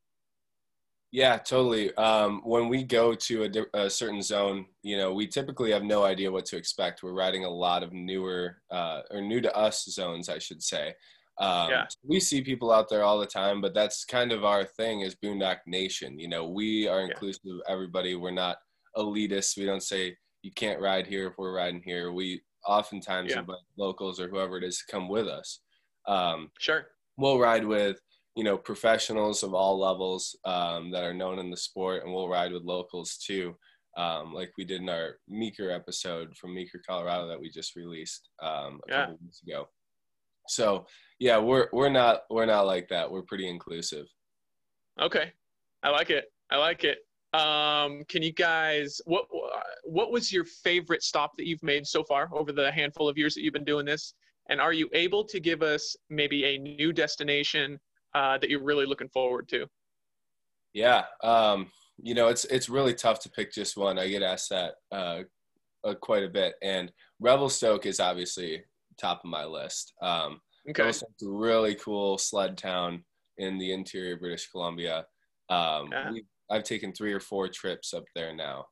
Yeah, 1.14 1.38
totally. 1.38 1.94
Um, 1.96 2.42
when 2.44 2.68
we 2.70 2.84
go 2.84 3.14
to 3.14 3.44
a, 3.44 3.84
a, 3.86 3.90
certain 3.90 4.24
zone, 4.24 4.66
you 4.82 4.98
know, 4.98 5.14
we 5.14 5.28
typically 5.28 5.72
have 5.72 5.84
no 5.84 6.04
idea 6.04 6.32
what 6.32 6.46
to 6.48 6.58
expect. 6.58 7.04
We're 7.04 7.14
riding 7.14 7.46
a 7.46 7.50
lot 7.50 7.84
of 7.84 7.94
newer 7.94 8.58
uh, 8.72 9.02
or 9.12 9.22
new 9.22 9.40
to 9.40 9.56
us 9.56 9.86
zones, 9.86 10.28
I 10.28 10.40
should 10.40 10.64
say. 10.64 10.96
Um, 11.40 11.70
yeah. 11.70 11.86
We 12.04 12.20
see 12.20 12.42
people 12.42 12.72
out 12.72 12.90
there 12.90 13.04
all 13.04 13.20
the 13.20 13.26
time, 13.26 13.62
but 13.62 13.74
that's 13.74 14.06
kind 14.06 14.32
of 14.32 14.44
our 14.44 14.66
thing 14.66 15.02
is 15.02 15.16
Boondock 15.16 15.60
Nation. 15.66 16.20
You 16.20 16.28
know, 16.28 16.48
we 16.48 16.88
are 16.88 17.02
inclusive 17.02 17.42
yeah. 17.46 17.54
of 17.56 17.62
everybody. 17.68 18.16
We're 18.16 18.32
not 18.32 18.58
elitist. 18.96 19.58
We 19.58 19.66
don't 19.66 19.84
say 19.84 20.16
you 20.44 20.52
can't 20.52 20.82
ride 20.82 21.08
here 21.08 21.28
if 21.28 21.34
we're 21.38 21.56
riding 21.56 21.82
here. 21.84 22.12
We 22.12 22.42
oftentimes 22.68 23.32
yeah. 23.32 23.40
invite 23.40 23.58
locals 23.78 24.20
or 24.20 24.30
whoever 24.30 24.58
it 24.58 24.64
is 24.64 24.78
to 24.78 24.92
come 24.92 25.10
with 25.10 25.28
us. 25.28 25.62
Um, 26.08 26.52
sure. 26.60 26.86
We'll 27.18 27.40
ride 27.40 27.66
with, 27.66 28.00
you 28.36 28.44
know, 28.44 28.58
professionals 28.58 29.44
of 29.44 29.54
all 29.54 29.80
levels 29.80 30.36
um, 30.46 30.92
that 30.92 31.04
are 31.04 31.14
known 31.14 31.40
in 31.40 31.50
the 31.50 31.58
sport, 31.58 32.04
and 32.04 32.14
we'll 32.14 32.30
ride 32.30 32.52
with 32.52 32.64
locals 32.64 33.18
too. 33.18 33.56
Um, 33.96 34.34
like 34.34 34.52
we 34.58 34.66
did 34.66 34.82
in 34.82 34.90
our 34.90 35.18
Meeker 35.28 35.70
episode 35.70 36.36
from 36.36 36.56
Meeker, 36.56 36.82
Colorado, 36.86 37.28
that 37.28 37.40
we 37.40 37.50
just 37.50 37.76
released 37.76 38.30
um, 38.42 38.80
a 38.88 38.92
couple 38.92 39.16
of 39.16 39.22
weeks 39.22 39.42
ago. 39.48 39.68
So 40.48 40.86
yeah, 41.20 41.38
we're 41.38 41.68
we're 41.72 41.90
not 41.90 42.22
we're 42.30 42.46
not 42.46 42.66
like 42.66 42.90
that. 42.90 43.10
We're 43.10 43.22
pretty 43.24 43.50
inclusive. 43.50 44.08
Okay, 45.02 45.32
I 45.82 45.90
like 45.90 46.10
it. 46.10 46.26
I 46.52 46.58
like 46.58 46.84
it. 46.84 47.00
Um, 47.34 48.04
can 48.10 48.22
you 48.22 48.32
guys 48.32 49.02
what 49.06 49.26
what 49.84 50.12
was 50.12 50.32
your 50.32 50.46
favorite 50.46 51.02
stop 51.02 51.36
that 51.38 51.48
you've 51.48 51.64
made 51.64 51.88
so 51.88 52.04
far 52.04 52.30
over 52.34 52.52
the 52.52 52.72
handful 52.72 53.10
of 53.10 53.18
years 53.18 53.34
that 53.36 53.42
you've 53.42 53.54
been 53.54 53.64
doing 53.64 53.86
this? 53.86 54.14
And 54.50 54.60
are 54.60 54.74
you 54.74 54.90
able 54.94 55.24
to 55.26 55.40
give 55.40 55.62
us 55.62 55.96
maybe 56.10 56.44
a 56.46 56.58
new 56.58 56.92
destination 56.92 57.80
uh, 58.14 58.38
that 58.38 58.50
you're 58.50 58.64
really 58.64 58.86
looking 58.86 59.10
forward 59.10 59.48
to? 59.50 59.66
Yeah, 60.74 61.04
um, 61.24 61.72
you 61.98 62.14
know 62.14 62.28
it's 62.28 62.46
it's 62.46 62.70
really 62.70 62.94
tough 62.94 63.20
to 63.22 63.30
pick 63.30 63.52
just 63.54 63.78
one. 63.78 63.98
I 63.98 64.10
get 64.10 64.24
asked 64.24 64.50
that 64.50 64.74
uh, 64.92 65.22
uh, 65.84 65.96
quite 65.96 66.24
a 66.24 66.30
bit, 66.30 66.56
and 66.62 66.92
Revelstoke 67.20 67.86
is 67.86 68.00
obviously 68.00 68.64
top 68.98 69.22
of 69.24 69.30
my 69.30 69.46
list. 69.46 69.94
Um, 70.02 70.40
Okay. 70.70 70.90
It's 70.90 71.04
a 71.04 71.06
really 71.22 71.76
cool 71.76 72.18
sled 72.18 72.58
town 72.58 73.04
in 73.38 73.58
the 73.58 73.74
interior 73.74 74.14
of 74.14 74.22
British 74.22 74.50
Columbia. 74.50 75.06
Um, 75.50 75.90
yeah. 75.92 76.12
I've 76.50 76.64
taken 76.64 76.94
three 76.94 77.14
or 77.14 77.20
four 77.20 77.48
trips 77.48 77.94
up 77.94 78.04
there 78.16 78.34
now, 78.34 78.66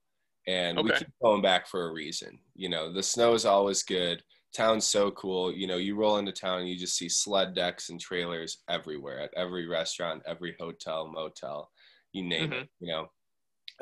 and 0.47 0.77
okay. 0.77 0.89
we 0.91 0.97
keep 0.97 1.07
going 1.21 1.41
back 1.41 1.67
for 1.67 1.87
a 1.87 1.93
reason. 1.93 2.39
You 2.55 2.69
know, 2.69 2.93
the 2.93 3.03
snow 3.03 3.33
is 3.33 3.45
always 3.45 3.83
good. 3.83 4.23
Town's 4.55 4.85
so 4.85 5.11
cool. 5.11 5.51
You 5.53 5.67
know, 5.67 5.77
you 5.77 5.95
roll 5.95 6.17
into 6.17 6.31
town 6.31 6.59
and 6.59 6.69
you 6.69 6.77
just 6.77 6.97
see 6.97 7.09
sled 7.09 7.55
decks 7.55 7.89
and 7.89 7.99
trailers 7.99 8.59
everywhere 8.69 9.19
at 9.19 9.33
every 9.35 9.67
restaurant, 9.67 10.23
every 10.25 10.55
hotel, 10.59 11.07
motel, 11.07 11.69
you 12.13 12.23
name 12.23 12.51
mm-hmm. 12.51 12.61
it. 12.61 12.69
You 12.79 12.87
know, 12.87 13.07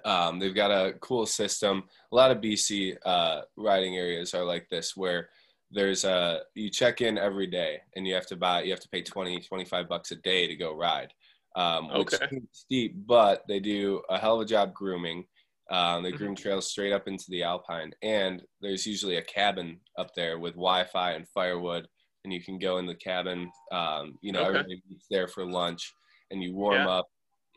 um, 0.05 0.39
they've 0.39 0.55
got 0.55 0.71
a 0.71 0.93
cool 0.99 1.25
system. 1.25 1.83
A 2.11 2.15
lot 2.15 2.31
of 2.31 2.37
BC 2.41 2.97
uh, 3.05 3.41
riding 3.57 3.97
areas 3.97 4.33
are 4.33 4.45
like 4.45 4.67
this, 4.69 4.95
where 4.95 5.29
there's 5.71 6.03
a 6.03 6.41
you 6.55 6.69
check 6.69 7.01
in 7.01 7.17
every 7.17 7.47
day 7.47 7.79
and 7.95 8.07
you 8.07 8.13
have 8.13 8.25
to 8.25 8.35
buy 8.35 8.61
you 8.63 8.71
have 8.71 8.79
to 8.79 8.89
pay 8.89 9.01
20 9.01 9.39
25 9.41 9.87
bucks 9.87 10.11
a 10.11 10.15
day 10.17 10.47
to 10.47 10.55
go 10.55 10.75
ride 10.75 11.13
um, 11.55 11.89
which 11.89 12.13
okay. 12.13 12.27
is 12.31 12.43
steep 12.51 12.95
but 13.05 13.43
they 13.47 13.59
do 13.59 14.01
a 14.09 14.17
hell 14.17 14.35
of 14.35 14.41
a 14.41 14.45
job 14.45 14.73
grooming 14.73 15.25
um, 15.71 16.01
they 16.01 16.11
groom 16.11 16.33
mm-hmm. 16.33 16.41
trails 16.41 16.71
straight 16.71 16.93
up 16.93 17.07
into 17.07 17.25
the 17.29 17.43
alpine 17.43 17.91
and 18.01 18.41
there's 18.61 18.87
usually 18.87 19.17
a 19.17 19.23
cabin 19.23 19.79
up 19.97 20.09
there 20.15 20.39
with 20.39 20.53
wi-fi 20.53 21.11
and 21.11 21.27
firewood 21.29 21.87
and 22.23 22.33
you 22.33 22.41
can 22.41 22.57
go 22.57 22.77
in 22.79 22.85
the 22.85 22.95
cabin 22.95 23.51
um, 23.71 24.17
you 24.21 24.31
know 24.31 24.41
okay. 24.41 24.59
everybody 24.59 24.81
there 25.11 25.27
for 25.27 25.45
lunch 25.45 25.93
and 26.31 26.41
you 26.41 26.55
warm 26.55 26.75
yeah. 26.75 26.89
up 26.89 27.07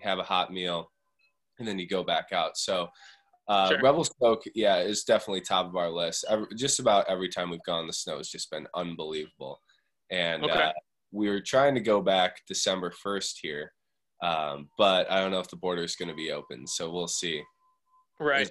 have 0.01 0.19
a 0.19 0.25
hot 0.25 0.53
meal 0.53 0.91
and 1.59 1.67
then 1.67 1.79
you 1.79 1.87
go 1.87 2.03
back 2.03 2.33
out 2.33 2.57
so 2.57 2.89
Uh, 3.53 3.69
Sure. 3.69 3.83
Rebel 3.83 4.07
yeah, 4.55 4.79
is 4.79 5.05
definitely 5.05 5.43
top 5.43 5.67
of 5.67 5.77
our 5.77 5.91
list. 5.91 6.25
Every, 6.27 6.47
just 6.57 6.79
about 6.81 7.07
every 7.09 7.29
time 7.29 7.51
we've 7.51 7.63
gone, 7.65 7.87
the 7.87 7.93
snow 7.93 8.17
has 8.17 8.29
just 8.29 8.51
been 8.51 8.67
unbelievable. 8.75 9.61
And 10.11 10.43
Okay. 10.45 10.63
uh, 10.63 10.73
we 11.11 11.29
were 11.29 11.41
trying 11.41 11.75
to 11.75 11.81
go 11.81 12.01
back 12.01 12.41
December 12.49 12.91
1st 12.91 13.41
here, 13.43 13.75
um, 14.23 14.71
but 14.79 15.11
I 15.11 15.21
don't 15.21 15.31
know 15.31 15.41
if 15.41 15.51
the 15.51 15.57
border 15.57 15.83
is 15.83 15.97
going 15.97 16.09
to 16.09 16.15
be 16.15 16.33
open, 16.33 16.67
so 16.67 16.91
we'll 16.91 17.09
see. 17.09 17.43
Right. 18.19 18.51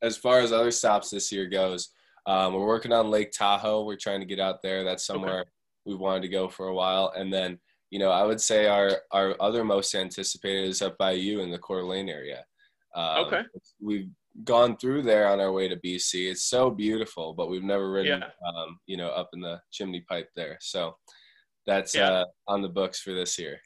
As 0.00 0.16
far 0.16 0.40
as 0.40 0.50
other 0.50 0.70
stops 0.70 1.10
this 1.10 1.30
year 1.30 1.46
goes, 1.46 1.90
um, 2.24 2.54
we're 2.54 2.66
working 2.66 2.92
on 2.92 3.10
Lake 3.10 3.32
Tahoe. 3.32 3.84
We're 3.84 3.96
trying 3.96 4.20
to 4.20 4.26
get 4.26 4.40
out 4.40 4.62
there. 4.62 4.82
That's 4.82 5.04
somewhere 5.04 5.44
we've 5.84 5.98
wanted 5.98 6.22
to 6.22 6.28
go 6.28 6.48
for 6.48 6.68
a 6.68 6.74
while. 6.74 7.12
And 7.14 7.30
then, 7.30 7.58
you 7.90 7.98
know, 7.98 8.10
I 8.10 8.24
would 8.24 8.40
say 8.40 8.66
our 8.66 9.02
our 9.10 9.36
other 9.40 9.62
most 9.62 9.94
anticipated 9.94 10.68
is 10.68 10.80
up 10.80 10.96
by 10.96 11.12
you 11.12 11.40
in 11.40 11.50
the 11.50 11.58
Coeur 11.58 11.82
d'Alene 11.82 12.08
area. 12.08 12.46
Um, 12.94 13.26
Okay. 13.26 13.42
We've 13.80 14.08
gone 14.44 14.76
through 14.76 15.02
there 15.02 15.28
on 15.28 15.40
our 15.40 15.52
way 15.52 15.68
to 15.68 15.76
BC. 15.76 16.30
It's 16.30 16.44
so 16.44 16.70
beautiful, 16.70 17.34
but 17.34 17.50
we've 17.50 17.62
never 17.62 17.90
ridden, 17.90 18.20
Yeah. 18.20 18.48
um, 18.48 18.78
you 18.86 18.96
know, 18.96 19.08
up 19.08 19.30
in 19.34 19.40
the 19.40 19.60
chimney 19.70 20.04
pipe 20.08 20.28
there. 20.34 20.58
So 20.60 20.96
that's 21.66 21.94
Yeah. 21.94 22.10
uh, 22.10 22.24
on 22.48 22.62
the 22.62 22.68
books 22.68 23.00
for 23.00 23.12
this 23.12 23.38
year. 23.38 23.60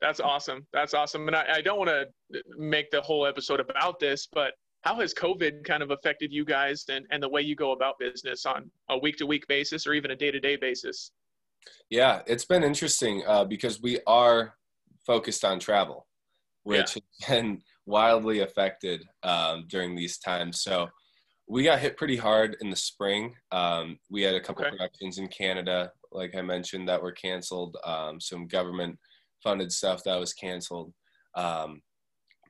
That's 0.00 0.20
awesome. 0.20 0.66
That's 0.72 0.92
awesome. 0.92 1.26
And 1.28 1.36
I, 1.36 1.54
I 1.54 1.60
don't 1.62 1.78
want 1.78 1.90
to 1.90 2.42
make 2.58 2.90
the 2.90 3.00
whole 3.00 3.26
episode 3.26 3.60
about 3.60 3.98
this, 4.00 4.26
but 4.30 4.54
how 4.82 4.96
has 4.96 5.14
COVID 5.14 5.64
kind 5.64 5.82
of 5.82 5.90
affected 5.92 6.30
you 6.30 6.44
guys 6.44 6.84
and, 6.90 7.06
and 7.10 7.22
the 7.22 7.28
way 7.28 7.40
you 7.40 7.54
go 7.56 7.72
about 7.72 7.98
business 7.98 8.44
on 8.44 8.70
a 8.90 8.98
week 8.98 9.16
to 9.18 9.26
week 9.26 9.46
basis 9.48 9.86
or 9.86 9.94
even 9.94 10.10
a 10.10 10.16
day 10.16 10.30
to 10.30 10.40
day 10.40 10.56
basis? 10.56 11.12
Yeah, 11.88 12.20
it's 12.26 12.44
been 12.44 12.62
interesting 12.62 13.22
uh, 13.26 13.44
because 13.44 13.80
we 13.80 14.00
are 14.06 14.56
focused 15.06 15.44
on 15.44 15.58
travel, 15.58 16.06
which 16.64 16.94
has 17.22 17.28
been 17.28 17.62
wildly 17.86 18.40
affected 18.40 19.04
um, 19.22 19.66
during 19.68 19.94
these 19.94 20.18
times. 20.18 20.62
So 20.62 20.88
we 21.46 21.62
got 21.62 21.78
hit 21.80 21.96
pretty 21.96 22.16
hard 22.16 22.56
in 22.60 22.70
the 22.70 22.76
spring. 22.76 23.34
Um, 23.52 23.98
we 24.10 24.22
had 24.22 24.34
a 24.34 24.40
couple 24.40 24.64
Okay. 24.64 24.70
productions 24.76 25.18
in 25.18 25.28
Canada, 25.28 25.92
like 26.12 26.34
I 26.34 26.42
mentioned, 26.42 26.88
that 26.88 27.02
were 27.02 27.12
canceled. 27.12 27.76
Um, 27.84 28.20
some 28.20 28.46
government 28.46 28.98
funded 29.42 29.70
stuff 29.70 30.02
that 30.04 30.18
was 30.18 30.32
canceled. 30.32 30.94
Um, 31.34 31.82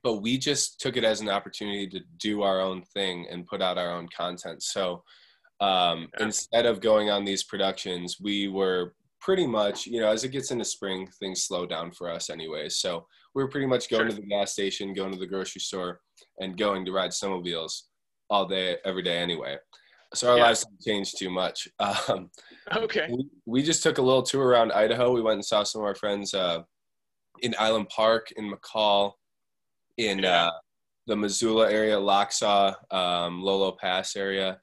but 0.03 0.21
we 0.21 0.37
just 0.37 0.79
took 0.79 0.97
it 0.97 1.03
as 1.03 1.19
an 1.19 1.29
opportunity 1.29 1.87
to 1.87 1.99
do 2.17 2.43
our 2.43 2.61
own 2.61 2.83
thing 2.93 3.27
and 3.29 3.47
put 3.47 3.61
out 3.61 3.77
our 3.77 3.91
own 3.91 4.07
content. 4.15 4.63
So 4.63 5.03
um, 5.59 6.09
Yeah. 6.17 6.25
instead 6.25 6.65
of 6.65 6.79
going 6.79 7.09
on 7.09 7.25
these 7.25 7.43
productions, 7.43 8.17
we 8.21 8.47
were 8.47 8.93
pretty 9.19 9.47
much, 9.47 9.87
you 9.87 9.99
know, 9.99 10.09
as 10.11 10.23
it 10.23 10.29
gets 10.29 10.51
into 10.51 10.63
spring, 10.65 11.09
things 11.19 11.43
slow 11.43 11.65
down 11.65 11.91
for 11.91 12.09
us 12.09 12.29
anyway. 12.29 12.69
So 12.69 13.07
we 13.35 13.43
were 13.43 13.49
pretty 13.49 13.67
much 13.67 13.89
going 13.89 14.03
Sure. 14.03 14.09
to 14.09 14.15
the 14.15 14.27
gas 14.27 14.53
station, 14.53 14.93
going 14.93 15.11
to 15.11 15.19
the 15.19 15.27
grocery 15.27 15.59
store, 15.61 16.01
and 16.39 16.57
going 16.57 16.85
to 16.85 16.91
ride 16.93 17.11
snowmobiles 17.11 17.83
all 18.29 18.45
day, 18.47 18.77
every 18.85 19.03
day 19.03 19.17
anyway. 19.17 19.57
So 20.13 20.31
our 20.31 20.37
Yeah. 20.37 20.43
lives 20.45 20.63
didn't 20.65 20.81
change 20.81 21.13
too 21.13 21.29
much. 21.29 21.67
Um, 21.79 22.31
Okay. 22.73 23.07
we, 23.11 23.27
we 23.45 23.61
just 23.61 23.83
took 23.83 23.97
a 23.97 24.01
little 24.01 24.23
tour 24.23 24.47
around 24.47 24.71
Idaho. 24.71 25.11
We 25.11 25.21
went 25.21 25.35
and 25.35 25.45
saw 25.45 25.63
some 25.63 25.81
of 25.81 25.85
our 25.85 25.93
friends 25.95 26.33
uh, 26.33 26.63
in 27.41 27.53
Island 27.59 27.89
Park, 27.89 28.31
in 28.37 28.49
McCall, 28.51 29.13
in 29.97 30.19
Yeah. 30.19 30.47
uh, 30.47 30.51
the 31.07 31.15
Missoula 31.17 31.69
area, 31.69 31.95
Lochsa, 31.97 32.75
um, 32.93 33.41
Lolo 33.43 33.73
Pass 33.73 34.15
area. 34.15 34.59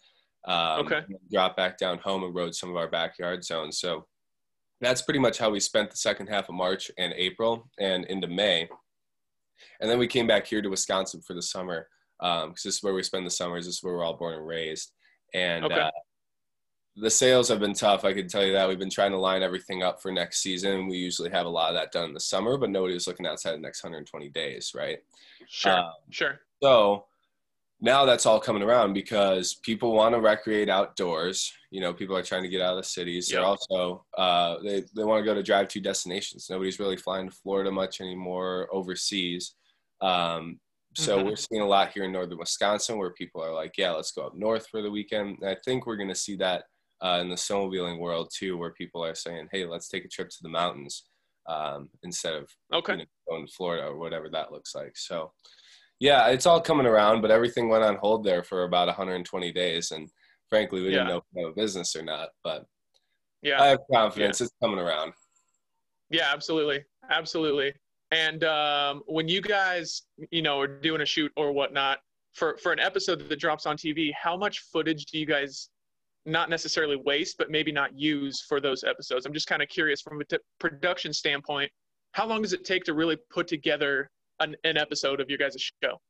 Um, 0.46 0.86
Okay. 0.86 1.02
Dropped 1.30 1.56
back 1.58 1.76
down 1.78 1.98
home 1.98 2.24
and 2.24 2.34
rode 2.34 2.54
some 2.54 2.70
of 2.70 2.76
our 2.76 2.88
backyard 2.88 3.44
zones. 3.44 3.78
So 3.78 4.06
that's 4.82 5.00
pretty 5.02 5.20
much 5.20 5.38
how 5.38 5.48
we 5.48 5.60
spent 5.60 5.90
the 5.90 5.96
second 5.96 6.26
half 6.26 6.48
of 6.48 6.54
March 6.56 6.90
and 6.98 7.14
April 7.16 7.70
and 7.78 8.04
into 8.06 8.26
May. 8.26 8.68
And 9.80 9.88
then 9.88 9.98
we 9.98 10.08
came 10.08 10.26
back 10.26 10.46
here 10.46 10.60
to 10.60 10.68
Wisconsin 10.68 11.22
for 11.22 11.34
the 11.34 11.42
summer 11.42 11.88
because 12.20 12.62
this 12.64 12.76
is 12.76 12.82
where 12.82 12.92
we 12.92 13.02
spend 13.02 13.24
the 13.24 13.30
summers. 13.30 13.64
This 13.66 13.76
is 13.76 13.82
where 13.82 13.94
we're 13.94 14.04
all 14.04 14.16
born 14.16 14.34
and 14.34 14.46
raised. 14.46 14.92
And 15.34 15.64
Okay. 15.64 15.74
uh, 15.80 15.90
the 16.96 17.10
sales 17.10 17.48
have 17.48 17.60
been 17.60 17.72
tough. 17.74 18.04
I 18.04 18.12
can 18.12 18.28
tell 18.28 18.44
you 18.44 18.52
that. 18.52 18.68
We've 18.68 18.78
been 18.78 18.90
trying 18.90 19.12
to 19.12 19.18
line 19.18 19.42
everything 19.42 19.82
up 19.82 20.02
for 20.02 20.10
next 20.12 20.40
season. 20.42 20.88
We 20.88 20.96
usually 20.98 21.30
have 21.30 21.46
a 21.46 21.48
lot 21.48 21.70
of 21.70 21.74
that 21.76 21.90
done 21.92 22.08
in 22.08 22.12
the 22.14 22.20
summer, 22.20 22.58
but 22.58 22.68
nobody 22.70 22.94
was 22.94 23.06
looking 23.06 23.26
outside 23.26 23.52
the 23.52 23.58
next 23.58 23.82
120 23.82 24.28
days, 24.30 24.72
right? 24.74 24.98
Sure. 25.48 25.78
Um, 25.78 25.92
sure. 26.10 26.40
so 26.62 27.06
now 27.82 28.04
that's 28.06 28.26
all 28.26 28.38
coming 28.40 28.62
around 28.62 28.92
because 28.94 29.54
people 29.56 29.92
want 29.92 30.14
to 30.14 30.20
recreate 30.20 30.68
outdoors. 30.70 31.52
You 31.70 31.80
know, 31.80 31.92
people 31.92 32.16
are 32.16 32.22
trying 32.22 32.44
to 32.44 32.48
get 32.48 32.60
out 32.62 32.74
of 32.74 32.82
the 32.82 32.88
cities. 32.88 33.28
They're 33.28 33.44
also 33.44 34.06
uh, 34.16 34.58
they 34.62 34.84
they 34.94 35.04
want 35.04 35.20
to 35.20 35.24
go 35.24 35.34
to 35.34 35.42
drive 35.42 35.68
to 35.68 35.80
destinations. 35.80 36.48
Nobody's 36.48 36.78
really 36.78 36.96
flying 36.96 37.28
to 37.28 37.36
Florida 37.36 37.70
much 37.72 38.00
anymore 38.00 38.68
overseas. 38.72 39.56
Um, 40.00 40.60
so 40.94 41.18
Mhm. 41.18 41.24
we're 41.24 41.36
seeing 41.36 41.62
a 41.62 41.66
lot 41.66 41.92
here 41.92 42.04
in 42.04 42.12
northern 42.12 42.38
Wisconsin 42.38 42.98
where 42.98 43.10
people 43.14 43.42
are 43.42 43.52
like, 43.52 43.76
yeah, 43.78 43.90
let's 43.92 44.12
go 44.12 44.26
up 44.26 44.34
north 44.36 44.66
for 44.68 44.82
the 44.82 44.90
weekend. 44.90 45.38
And 45.40 45.48
I 45.48 45.56
think 45.64 45.86
we're 45.86 45.96
going 45.96 46.08
to 46.10 46.14
see 46.14 46.36
that 46.36 46.64
uh, 47.00 47.18
in 47.22 47.30
the 47.30 47.34
snowmobiling 47.34 47.98
world 47.98 48.30
too, 48.32 48.56
where 48.58 48.72
people 48.72 49.04
are 49.04 49.14
saying, 49.14 49.48
hey, 49.50 49.64
let's 49.64 49.88
take 49.88 50.04
a 50.04 50.08
trip 50.08 50.28
to 50.28 50.42
the 50.42 50.48
mountains 50.48 51.08
um, 51.48 51.88
instead 52.04 52.34
of 52.34 52.48
Okay. 52.72 52.92
you 52.92 52.98
know, 52.98 53.04
going 53.28 53.46
to 53.46 53.52
Florida 53.52 53.86
or 53.86 53.96
whatever 53.98 54.28
that 54.28 54.52
looks 54.52 54.74
like. 54.74 54.96
So, 54.96 55.32
yeah, 56.02 56.26
it's 56.30 56.46
all 56.46 56.60
coming 56.60 56.84
around, 56.84 57.20
but 57.22 57.30
everything 57.30 57.68
went 57.68 57.84
on 57.84 57.94
hold 57.94 58.24
there 58.24 58.42
for 58.42 58.64
about 58.64 58.88
120 58.88 59.52
days, 59.52 59.92
and 59.92 60.10
frankly, 60.48 60.80
we 60.82 60.88
didn't 60.90 61.06
Yeah. 61.06 61.12
know 61.12 61.18
if 61.18 61.24
we 61.32 61.42
have 61.42 61.52
a 61.52 61.54
business 61.54 61.94
or 61.94 62.02
not. 62.02 62.30
But 62.42 62.66
Yeah. 63.40 63.62
I 63.62 63.68
have 63.68 63.78
confidence 63.88 64.40
it's 64.40 64.52
coming 64.60 64.80
around. 64.80 65.12
Yeah, 66.10 66.32
absolutely, 66.32 66.84
absolutely. 67.08 67.72
And 68.10 68.42
um, 68.42 69.04
when 69.06 69.28
you 69.28 69.40
guys, 69.40 70.02
you 70.32 70.42
know, 70.42 70.58
are 70.60 70.66
doing 70.66 71.02
a 71.02 71.06
shoot 71.06 71.30
or 71.36 71.52
whatnot 71.52 72.00
for 72.34 72.56
for 72.58 72.72
an 72.72 72.80
episode 72.80 73.20
that 73.28 73.36
drops 73.38 73.64
on 73.64 73.76
TV, 73.76 74.12
how 74.12 74.36
much 74.36 74.58
footage 74.72 75.06
do 75.06 75.20
you 75.20 75.24
guys 75.26 75.70
not 76.26 76.50
necessarily 76.50 76.96
waste, 76.96 77.38
but 77.38 77.48
maybe 77.48 77.70
not 77.70 77.96
use 77.96 78.40
for 78.40 78.60
those 78.60 78.82
episodes? 78.82 79.24
I'm 79.24 79.32
just 79.32 79.46
kind 79.46 79.62
of 79.62 79.68
curious 79.68 80.00
from 80.00 80.20
a 80.20 80.24
t- 80.24 80.38
production 80.58 81.12
standpoint. 81.12 81.70
How 82.10 82.26
long 82.26 82.42
does 82.42 82.52
it 82.52 82.64
take 82.64 82.82
to 82.84 82.92
really 82.94 83.16
put 83.30 83.46
together 83.46 84.10
an, 84.42 84.56
an 84.64 84.76
episode 84.76 85.20
of 85.20 85.28
your 85.28 85.38
guys' 85.38 85.70
show? 85.82 86.00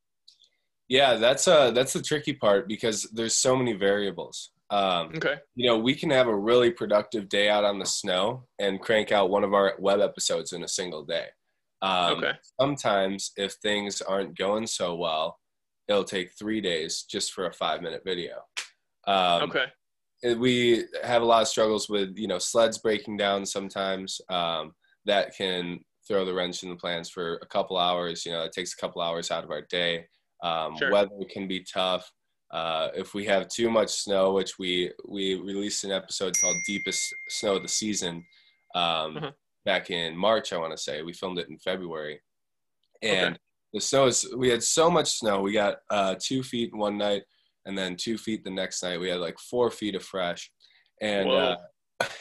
Yeah, 0.88 1.14
that's 1.14 1.48
uh 1.48 1.70
that's 1.70 1.92
the 1.92 2.02
tricky 2.02 2.34
part 2.34 2.68
because 2.68 3.04
there's 3.12 3.36
so 3.36 3.56
many 3.56 3.72
variables. 3.72 4.50
Um, 4.70 5.12
Okay. 5.16 5.36
you 5.54 5.66
know, 5.68 5.78
we 5.78 5.94
can 5.94 6.10
have 6.10 6.26
a 6.28 6.36
really 6.36 6.70
productive 6.70 7.28
day 7.28 7.48
out 7.48 7.64
on 7.64 7.78
the 7.78 7.84
snow 7.86 8.46
and 8.58 8.80
crank 8.80 9.12
out 9.12 9.30
one 9.30 9.44
of 9.44 9.52
our 9.52 9.74
web 9.78 10.00
episodes 10.00 10.52
in 10.52 10.62
a 10.64 10.68
single 10.68 11.04
day. 11.04 11.26
Um, 11.82 12.18
Okay. 12.18 12.32
Sometimes, 12.60 13.32
if 13.36 13.52
things 13.54 14.00
aren't 14.00 14.36
going 14.36 14.66
so 14.66 14.94
well, 14.94 15.38
it'll 15.88 16.04
take 16.04 16.32
three 16.38 16.60
days 16.60 17.02
just 17.02 17.32
for 17.32 17.46
a 17.46 17.52
five 17.52 17.82
minute 17.82 18.02
video. 18.04 18.42
Um, 19.06 19.42
Okay. 19.50 19.66
we 20.36 20.84
have 21.02 21.22
a 21.22 21.24
lot 21.26 21.42
of 21.42 21.48
struggles 21.48 21.88
with 21.88 22.16
you 22.16 22.28
know 22.28 22.38
sleds 22.38 22.78
breaking 22.78 23.16
down 23.16 23.44
sometimes 23.44 24.20
um, 24.28 24.72
that 25.04 25.34
can 25.36 25.80
throw 26.06 26.24
the 26.24 26.34
wrench 26.34 26.62
in 26.62 26.68
the 26.68 26.76
plans 26.76 27.08
for 27.08 27.36
a 27.36 27.46
couple 27.46 27.76
hours 27.78 28.24
you 28.26 28.32
know 28.32 28.42
it 28.42 28.52
takes 28.52 28.72
a 28.72 28.76
couple 28.76 29.00
hours 29.02 29.30
out 29.30 29.44
of 29.44 29.50
our 29.50 29.62
day 29.70 30.04
um, 30.42 30.76
Sure. 30.76 30.90
weather 30.90 31.10
can 31.30 31.46
be 31.46 31.64
tough 31.64 32.10
uh, 32.52 32.88
if 32.94 33.14
we 33.14 33.24
have 33.24 33.48
too 33.48 33.70
much 33.70 33.88
snow 33.90 34.32
which 34.32 34.58
we 34.58 34.90
we 35.08 35.34
released 35.36 35.84
an 35.84 35.92
episode 35.92 36.34
called 36.40 36.56
deepest 36.66 37.02
snow 37.28 37.56
of 37.56 37.62
the 37.62 37.68
season 37.68 38.24
um, 38.74 39.16
Uh-huh. 39.16 39.30
back 39.64 39.90
in 39.90 40.16
march 40.16 40.52
i 40.52 40.58
want 40.58 40.72
to 40.72 40.78
say 40.78 41.02
we 41.02 41.12
filmed 41.12 41.38
it 41.38 41.48
in 41.48 41.58
february 41.58 42.20
and 43.02 43.34
Okay. 43.34 43.38
the 43.74 43.80
snow 43.80 44.06
is 44.06 44.26
we 44.36 44.48
had 44.48 44.62
so 44.62 44.90
much 44.90 45.18
snow 45.18 45.40
we 45.40 45.52
got 45.52 45.76
uh, 45.90 46.14
two 46.18 46.42
feet 46.42 46.74
one 46.74 46.98
night 46.98 47.22
and 47.64 47.78
then 47.78 47.96
two 47.96 48.18
feet 48.18 48.42
the 48.42 48.50
next 48.50 48.82
night. 48.82 48.98
We 48.98 49.08
had 49.08 49.20
like 49.20 49.38
four 49.38 49.70
feet 49.70 49.94
of 49.94 50.02
fresh, 50.02 50.50
and 51.00 51.28
uh, 51.28 51.56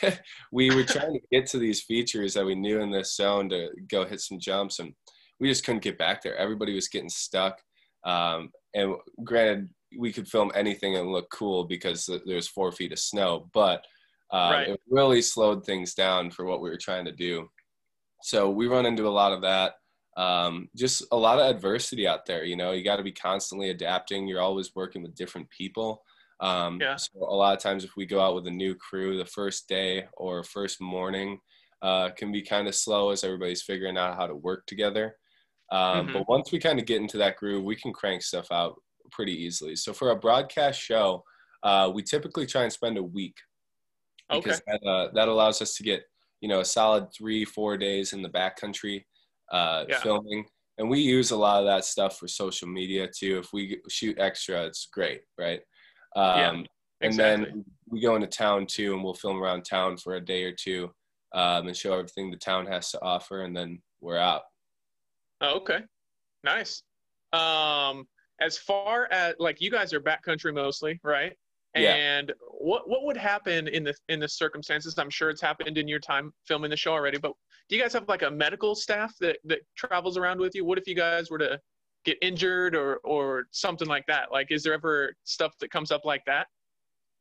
we 0.52 0.74
were 0.74 0.84
trying 0.84 1.14
to 1.14 1.20
get 1.32 1.48
to 1.48 1.60
these 1.60 1.82
features 1.82 2.34
that 2.34 2.46
we 2.46 2.56
knew 2.56 2.82
in 2.82 2.92
this 2.92 3.16
zone 3.16 3.50
to 3.50 3.70
go 3.90 4.06
hit 4.06 4.22
some 4.22 4.40
jumps, 4.40 4.80
and 4.80 4.94
we 5.40 5.48
just 5.48 5.66
couldn't 5.66 5.84
get 5.84 5.98
back 5.98 6.22
there. 6.22 6.36
Everybody 6.36 6.74
was 6.74 6.88
getting 6.88 7.10
stuck, 7.10 7.60
um, 8.04 8.52
and 8.74 8.96
granted, 9.24 9.70
we 9.98 10.14
could 10.14 10.28
film 10.28 10.52
anything 10.56 10.96
and 10.96 11.12
look 11.12 11.30
cool 11.32 11.66
because 11.66 12.10
there's 12.26 12.48
four 12.48 12.72
feet 12.72 12.94
of 12.94 13.00
snow, 13.00 13.50
but 13.54 13.86
uh, 14.32 14.50
Right. 14.54 14.70
it 14.70 14.82
really 14.90 15.22
slowed 15.22 15.66
things 15.66 15.94
down 15.94 16.32
for 16.32 16.46
what 16.46 16.62
we 16.62 16.70
were 16.70 16.78
trying 16.78 17.04
to 17.06 17.12
do. 17.12 17.50
So 18.24 18.50
we 18.50 18.68
run 18.68 18.86
into 18.86 19.08
a 19.08 19.10
lot 19.10 19.34
of 19.34 19.42
that 19.42 19.74
um, 20.18 20.70
just 20.76 21.04
a 21.12 21.18
lot 21.18 21.40
of 21.40 21.56
adversity 21.56 22.08
out 22.08 22.26
there. 22.26 22.44
You 22.44 22.56
know, 22.56 22.72
you 22.72 22.84
got 22.84 22.98
to 22.98 23.04
be 23.04 23.12
constantly 23.12 23.70
adapting. 23.70 24.28
You're 24.28 24.42
always 24.42 24.76
working 24.76 25.02
with 25.02 25.16
different 25.16 25.50
people. 25.50 26.04
Um, 26.42 26.86
Yeah. 26.86 26.98
So 26.98 27.12
a 27.20 27.36
lot 27.36 27.56
of 27.56 27.62
times, 27.64 27.84
if 27.86 27.96
we 27.98 28.06
go 28.06 28.22
out 28.22 28.36
with 28.36 28.48
a 28.48 28.52
new 28.52 28.76
crew, 28.76 29.18
the 29.18 29.26
first 29.26 29.68
day 29.70 30.08
or 30.14 30.44
first 30.44 30.82
morning 30.82 31.40
uh, 31.82 32.12
can 32.12 32.32
be 32.32 32.42
kind 32.44 32.68
of 32.68 32.76
slow 32.76 33.12
as 33.12 33.24
everybody's 33.24 33.64
figuring 33.64 33.98
out 33.98 34.16
how 34.18 34.28
to 34.28 34.36
work 34.36 34.66
together. 34.68 35.18
Um, 35.72 36.10
Mhm. 36.10 36.12
But 36.12 36.28
once 36.30 36.52
we 36.52 36.60
kind 36.60 36.80
of 36.80 36.86
get 36.86 37.02
into 37.02 37.18
that 37.20 37.38
groove, 37.38 37.64
we 37.66 37.76
can 37.76 37.94
crank 37.94 38.24
stuff 38.24 38.52
out 38.52 38.82
pretty 39.12 39.34
easily. 39.34 39.76
So 39.76 39.94
for 39.94 40.12
a 40.12 40.20
broadcast 40.20 40.80
show, 40.82 41.24
uh, 41.64 41.92
we 41.94 42.04
typically 42.04 42.46
try 42.48 42.64
and 42.64 42.74
spend 42.74 42.98
a 42.98 43.04
week 43.04 43.38
Okay. 44.30 44.58
because 44.58 44.62
that, 44.68 44.82
uh, 44.86 45.10
that 45.14 45.28
allows 45.28 45.62
us 45.62 45.76
to 45.76 45.84
get 45.84 46.04
you 46.42 46.50
know 46.50 46.60
a 46.62 46.66
solid 46.66 47.14
three 47.14 47.46
four 47.46 47.78
days 47.78 48.14
in 48.14 48.22
the 48.22 48.30
backcountry 48.30 49.04
uh, 49.52 49.86
Yeah. 49.88 50.02
filming 50.02 50.46
and 50.78 50.90
we 50.90 51.00
use 51.00 51.32
a 51.32 51.38
lot 51.38 51.60
of 51.60 51.66
that 51.68 51.86
stuff 51.86 52.18
for 52.18 52.28
social 52.28 52.68
media 52.68 53.08
too. 53.16 53.38
If 53.40 53.54
we 53.54 53.82
shoot 53.90 54.18
extra, 54.20 54.66
it's 54.66 54.88
great, 54.88 55.22
right? 55.38 55.62
Um, 56.16 56.38
Yeah, 56.38 56.64
and 57.02 57.14
then 57.16 57.66
we 57.88 58.02
go 58.02 58.16
into 58.16 58.28
town 58.28 58.66
too, 58.66 58.94
and 58.94 59.04
we'll 59.04 59.14
film 59.14 59.42
around 59.42 59.64
town 59.64 59.98
for 59.98 60.16
a 60.16 60.22
day 60.22 60.44
or 60.44 60.54
two 60.54 60.92
um, 61.34 61.68
and 61.68 61.76
show 61.76 61.94
everything 61.94 62.30
the 62.30 62.38
town 62.38 62.66
has 62.66 62.92
to 62.92 63.02
offer, 63.02 63.44
and 63.44 63.56
then 63.56 63.82
we're 64.02 64.18
out. 64.18 64.42
Oh, 65.42 65.58
okay. 65.58 65.82
Nice. 66.44 66.84
Um, 67.34 68.08
as 68.40 68.58
far 68.58 69.08
as 69.12 69.36
like 69.40 69.62
you 69.62 69.72
guys 69.72 69.94
are 69.94 70.02
backcountry 70.02 70.54
mostly, 70.54 71.00
right? 71.04 71.34
Yeah. 71.76 71.94
And 71.94 72.34
what 72.50 72.90
what 72.90 73.06
would 73.06 73.18
happen 73.18 73.68
in 73.68 73.84
the 73.84 73.94
in 74.10 74.20
the 74.20 74.28
circumstances? 74.28 74.98
I'm 74.98 75.10
sure 75.10 75.30
it's 75.30 75.42
happened 75.42 75.78
in 75.78 75.88
your 75.88 76.00
time 76.00 76.34
filming 76.46 76.70
the 76.70 76.78
show 76.78 76.92
already, 76.92 77.18
but 77.18 77.34
do 77.70 77.76
you 77.76 77.82
guys 77.82 77.94
have 77.94 78.10
like 78.10 78.24
a 78.24 78.32
medical 78.32 78.76
staff 78.76 79.14
that 79.22 79.38
that 79.46 79.60
travels 79.78 80.18
around 80.18 80.40
with 80.40 80.54
you? 80.54 80.66
What 80.66 80.78
if 80.78 80.88
you 80.88 80.96
guys 80.96 81.30
were 81.30 81.38
to 81.38 81.60
get 82.06 82.18
injured 82.22 82.76
or 82.76 82.98
or 83.04 83.46
something 83.52 83.88
like 83.88 84.06
that? 84.08 84.32
Like 84.32 84.52
is 84.52 84.64
there 84.64 84.74
ever 84.74 85.16
stuff 85.24 85.54
that 85.60 85.72
comes 85.72 85.92
up 85.92 86.06
like 86.06 86.24
that 86.26 86.48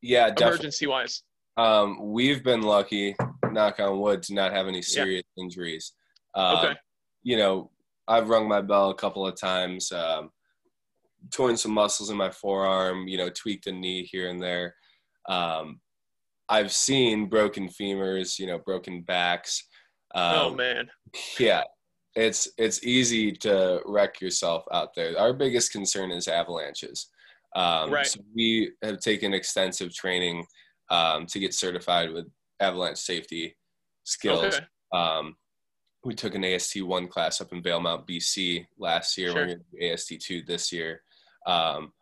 Yeah, 0.01 0.27
definitely. 0.29 0.47
emergency 0.47 0.87
wise? 0.87 1.23
Um, 1.57 2.11
we've 2.11 2.43
been 2.43 2.61
lucky, 2.61 3.15
knock 3.51 3.79
on 3.79 3.99
wood, 3.99 4.23
to 4.23 4.33
not 4.33 4.53
have 4.53 4.67
any 4.67 4.81
serious 4.81 5.23
injuries. 5.37 5.93
Um, 6.33 6.57
Okay. 6.57 6.75
You 7.23 7.37
know, 7.37 7.71
I've 8.07 8.29
rung 8.29 8.47
my 8.47 8.61
bell 8.61 8.89
a 8.89 8.95
couple 8.95 9.27
of 9.27 9.39
times, 9.39 9.91
um, 9.91 10.31
torn 11.31 11.55
some 11.55 11.71
muscles 11.73 12.09
in 12.09 12.17
my 12.17 12.31
forearm, 12.31 13.07
you 13.07 13.17
know, 13.17 13.29
tweaked 13.29 13.67
a 13.67 13.71
knee 13.71 14.03
here 14.03 14.29
and 14.29 14.41
there. 14.41 14.73
Um, 15.29 15.79
I've 16.49 16.71
seen 16.71 17.27
broken 17.29 17.69
femurs, 17.69 18.39
you 18.39 18.47
know, 18.47 18.57
broken 18.57 19.01
backs. 19.03 19.67
Um, 20.15 20.35
oh 20.35 20.53
man. 20.55 20.89
yeah, 21.39 21.63
it's 22.15 22.49
it's 22.57 22.83
easy 22.83 23.31
to 23.31 23.81
wreck 23.85 24.19
yourself 24.21 24.65
out 24.73 24.93
there. 24.95 25.17
Our 25.17 25.33
biggest 25.33 25.71
concern 25.71 26.11
is 26.11 26.27
avalanches. 26.27 27.07
Um, 27.55 27.91
Right. 27.91 28.07
So 28.07 28.21
we 28.35 28.71
have 28.83 28.99
taken 28.99 29.33
extensive 29.33 29.93
training 29.93 30.45
um, 30.89 31.25
to 31.27 31.39
get 31.39 31.53
certified 31.53 32.11
with 32.11 32.27
avalanche 32.59 32.97
safety 32.97 33.55
skills. 34.03 34.55
Okay. 34.55 34.65
Um, 34.93 35.35
we 36.03 36.15
took 36.15 36.35
an 36.35 36.43
AST 36.43 36.81
one 36.83 37.07
class 37.07 37.41
up 37.41 37.53
in 37.53 37.61
Valemount, 37.61 38.07
BC 38.07 38.65
last 38.77 39.17
year. 39.17 39.31
Sure. 39.31 39.41
We're 39.41 39.47
going 39.47 39.59
to 39.59 39.79
do 39.79 39.93
AST 39.93 40.19
two 40.19 40.41
this 40.41 40.71
year. 40.71 41.01
Um, 41.45 41.93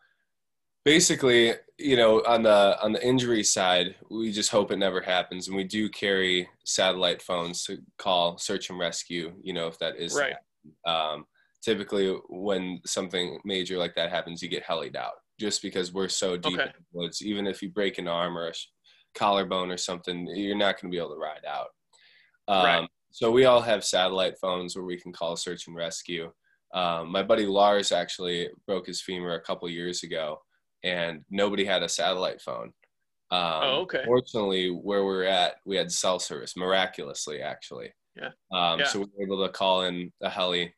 basically, 0.85 1.53
you 1.77 1.95
know, 1.95 2.23
on 2.25 2.43
the 2.43 2.77
on 2.81 2.91
the 2.93 3.05
injury 3.05 3.43
side, 3.43 3.95
we 4.09 4.31
just 4.31 4.51
hope 4.51 4.71
it 4.71 4.77
never 4.77 5.01
happens, 5.01 5.47
and 5.47 5.55
we 5.57 5.63
do 5.63 5.89
carry 5.89 6.49
satellite 6.65 7.21
phones 7.21 7.63
to 7.65 7.77
call 7.97 8.37
search 8.37 8.69
and 8.69 8.79
rescue. 8.79 9.33
You 9.41 9.53
know, 9.53 9.67
if 9.67 9.77
that 9.79 9.97
is 9.97 10.15
Right. 10.15 10.35
um, 10.85 11.25
typically 11.63 12.15
when 12.29 12.79
something 12.85 13.39
major 13.45 13.77
like 13.77 13.95
that 13.95 14.09
happens, 14.09 14.41
you 14.41 14.49
get 14.49 14.63
helied 14.63 14.95
out 14.95 15.13
just 15.39 15.61
because 15.61 15.93
we're 15.93 16.09
so 16.09 16.37
deep 16.37 16.53
Okay. 16.53 16.63
in 16.63 16.69
the 16.75 16.85
woods. 16.99 17.21
Even 17.21 17.47
if 17.47 17.61
you 17.61 17.69
break 17.69 17.97
an 17.97 18.07
arm 18.07 18.37
or 18.37 18.47
a 18.47 18.53
collarbone 19.15 19.71
or 19.71 19.77
something, 19.77 20.27
you're 20.27 20.55
not 20.55 20.79
going 20.79 20.91
to 20.91 20.95
be 20.95 20.99
able 20.99 21.13
to 21.13 21.15
ride 21.19 21.45
out. 21.47 21.67
Um, 22.47 22.63
Right. 22.63 22.89
So 23.11 23.31
we 23.31 23.45
all 23.45 23.61
have 23.61 23.83
satellite 23.83 24.37
phones 24.39 24.75
where 24.75 24.85
we 24.85 24.99
can 24.99 25.11
call 25.11 25.35
search 25.35 25.65
and 25.67 25.75
rescue. 25.75 26.31
Um, 26.73 27.11
my 27.11 27.23
buddy 27.23 27.45
Lars 27.47 27.91
actually 27.91 28.49
broke 28.67 28.85
his 28.85 29.01
femur 29.01 29.33
a 29.33 29.41
couple 29.41 29.67
years 29.69 30.03
ago, 30.03 30.39
and 30.83 31.23
nobody 31.29 31.65
had 31.65 31.83
a 31.83 31.89
satellite 31.89 32.41
phone. 32.41 32.73
Um, 33.31 33.41
Oh, 33.63 33.79
okay. 33.81 34.03
Fortunately, 34.05 34.69
where 34.69 35.03
we're 35.05 35.23
at, 35.25 35.55
we 35.65 35.75
had 35.75 35.91
cell 35.91 36.19
service, 36.19 36.55
miraculously, 36.57 37.41
actually. 37.41 37.93
Yeah. 38.15 38.29
Um, 38.51 38.79
Yeah. 38.79 38.85
So 38.85 38.99
we 38.99 39.05
were 39.17 39.23
able 39.23 39.45
to 39.45 39.51
call 39.53 39.83
in 39.83 40.11
a 40.21 40.29
heli. 40.29 40.73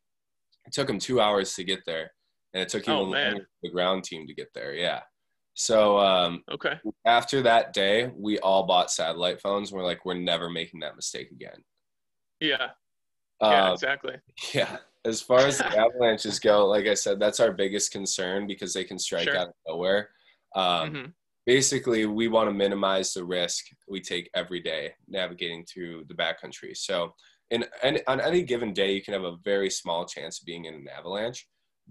It 0.66 0.74
took 0.74 0.90
him 0.90 1.00
two 1.00 1.22
hours 1.22 1.54
to 1.56 1.64
get 1.64 1.80
there, 1.86 2.12
and 2.54 2.62
it 2.62 2.70
took 2.70 2.84
even 2.84 2.96
Oh, 2.96 3.02
longer 3.04 3.38
for 3.38 3.48
the 3.64 3.70
ground 3.70 4.04
team 4.04 4.28
to 4.28 4.34
get 4.34 4.50
there. 4.54 4.74
Yeah. 4.74 5.02
So 5.54 5.98
um, 6.00 6.44
Okay. 6.52 6.80
after 7.06 7.42
that 7.44 7.74
day, 7.74 8.12
we 8.16 8.40
all 8.40 8.64
bought 8.66 8.92
satellite 8.92 9.42
phones. 9.42 9.72
We're 9.72 9.84
like, 9.84 10.06
we're 10.06 10.14
never 10.14 10.50
making 10.50 10.80
that 10.82 10.96
mistake 10.96 11.32
again. 11.32 11.64
Yeah. 12.40 12.72
Yeah. 13.42 13.66
Um, 13.68 13.74
exactly. 13.74 14.16
yeah. 14.54 14.78
As 15.04 15.22
far 15.22 15.40
as 15.40 15.58
the 15.58 15.66
avalanches 15.78 16.40
go, 16.40 16.68
like 16.68 16.86
I 16.86 16.94
said, 16.94 17.20
that's 17.20 17.40
our 17.40 17.52
biggest 17.52 17.92
concern 17.92 18.46
because 18.46 18.74
they 18.74 18.84
can 18.84 19.00
strike 19.00 19.24
Sure. 19.24 19.38
out 19.38 19.48
of 19.50 19.54
nowhere. 19.68 20.10
Um, 20.56 20.94
hmm 20.96 21.06
Basically, 21.48 22.06
we 22.06 22.28
want 22.28 22.48
to 22.48 22.54
minimize 22.54 23.14
the 23.16 23.26
risk 23.26 23.66
we 23.88 24.00
take 24.00 24.30
every 24.36 24.60
day 24.60 24.94
navigating 25.08 25.66
through 25.66 26.06
the 26.08 26.14
backcountry. 26.14 26.78
So, 26.78 27.16
in, 27.50 27.66
any 27.82 28.06
on 28.06 28.22
any 28.22 28.44
given 28.44 28.74
day, 28.74 28.94
you 28.94 29.02
can 29.02 29.16
have 29.16 29.24
a 29.24 29.38
very 29.44 29.72
small 29.72 30.06
chance 30.06 30.40
of 30.40 30.46
being 30.46 30.66
in 30.66 30.76
an 30.76 30.88
avalanche. 30.96 31.48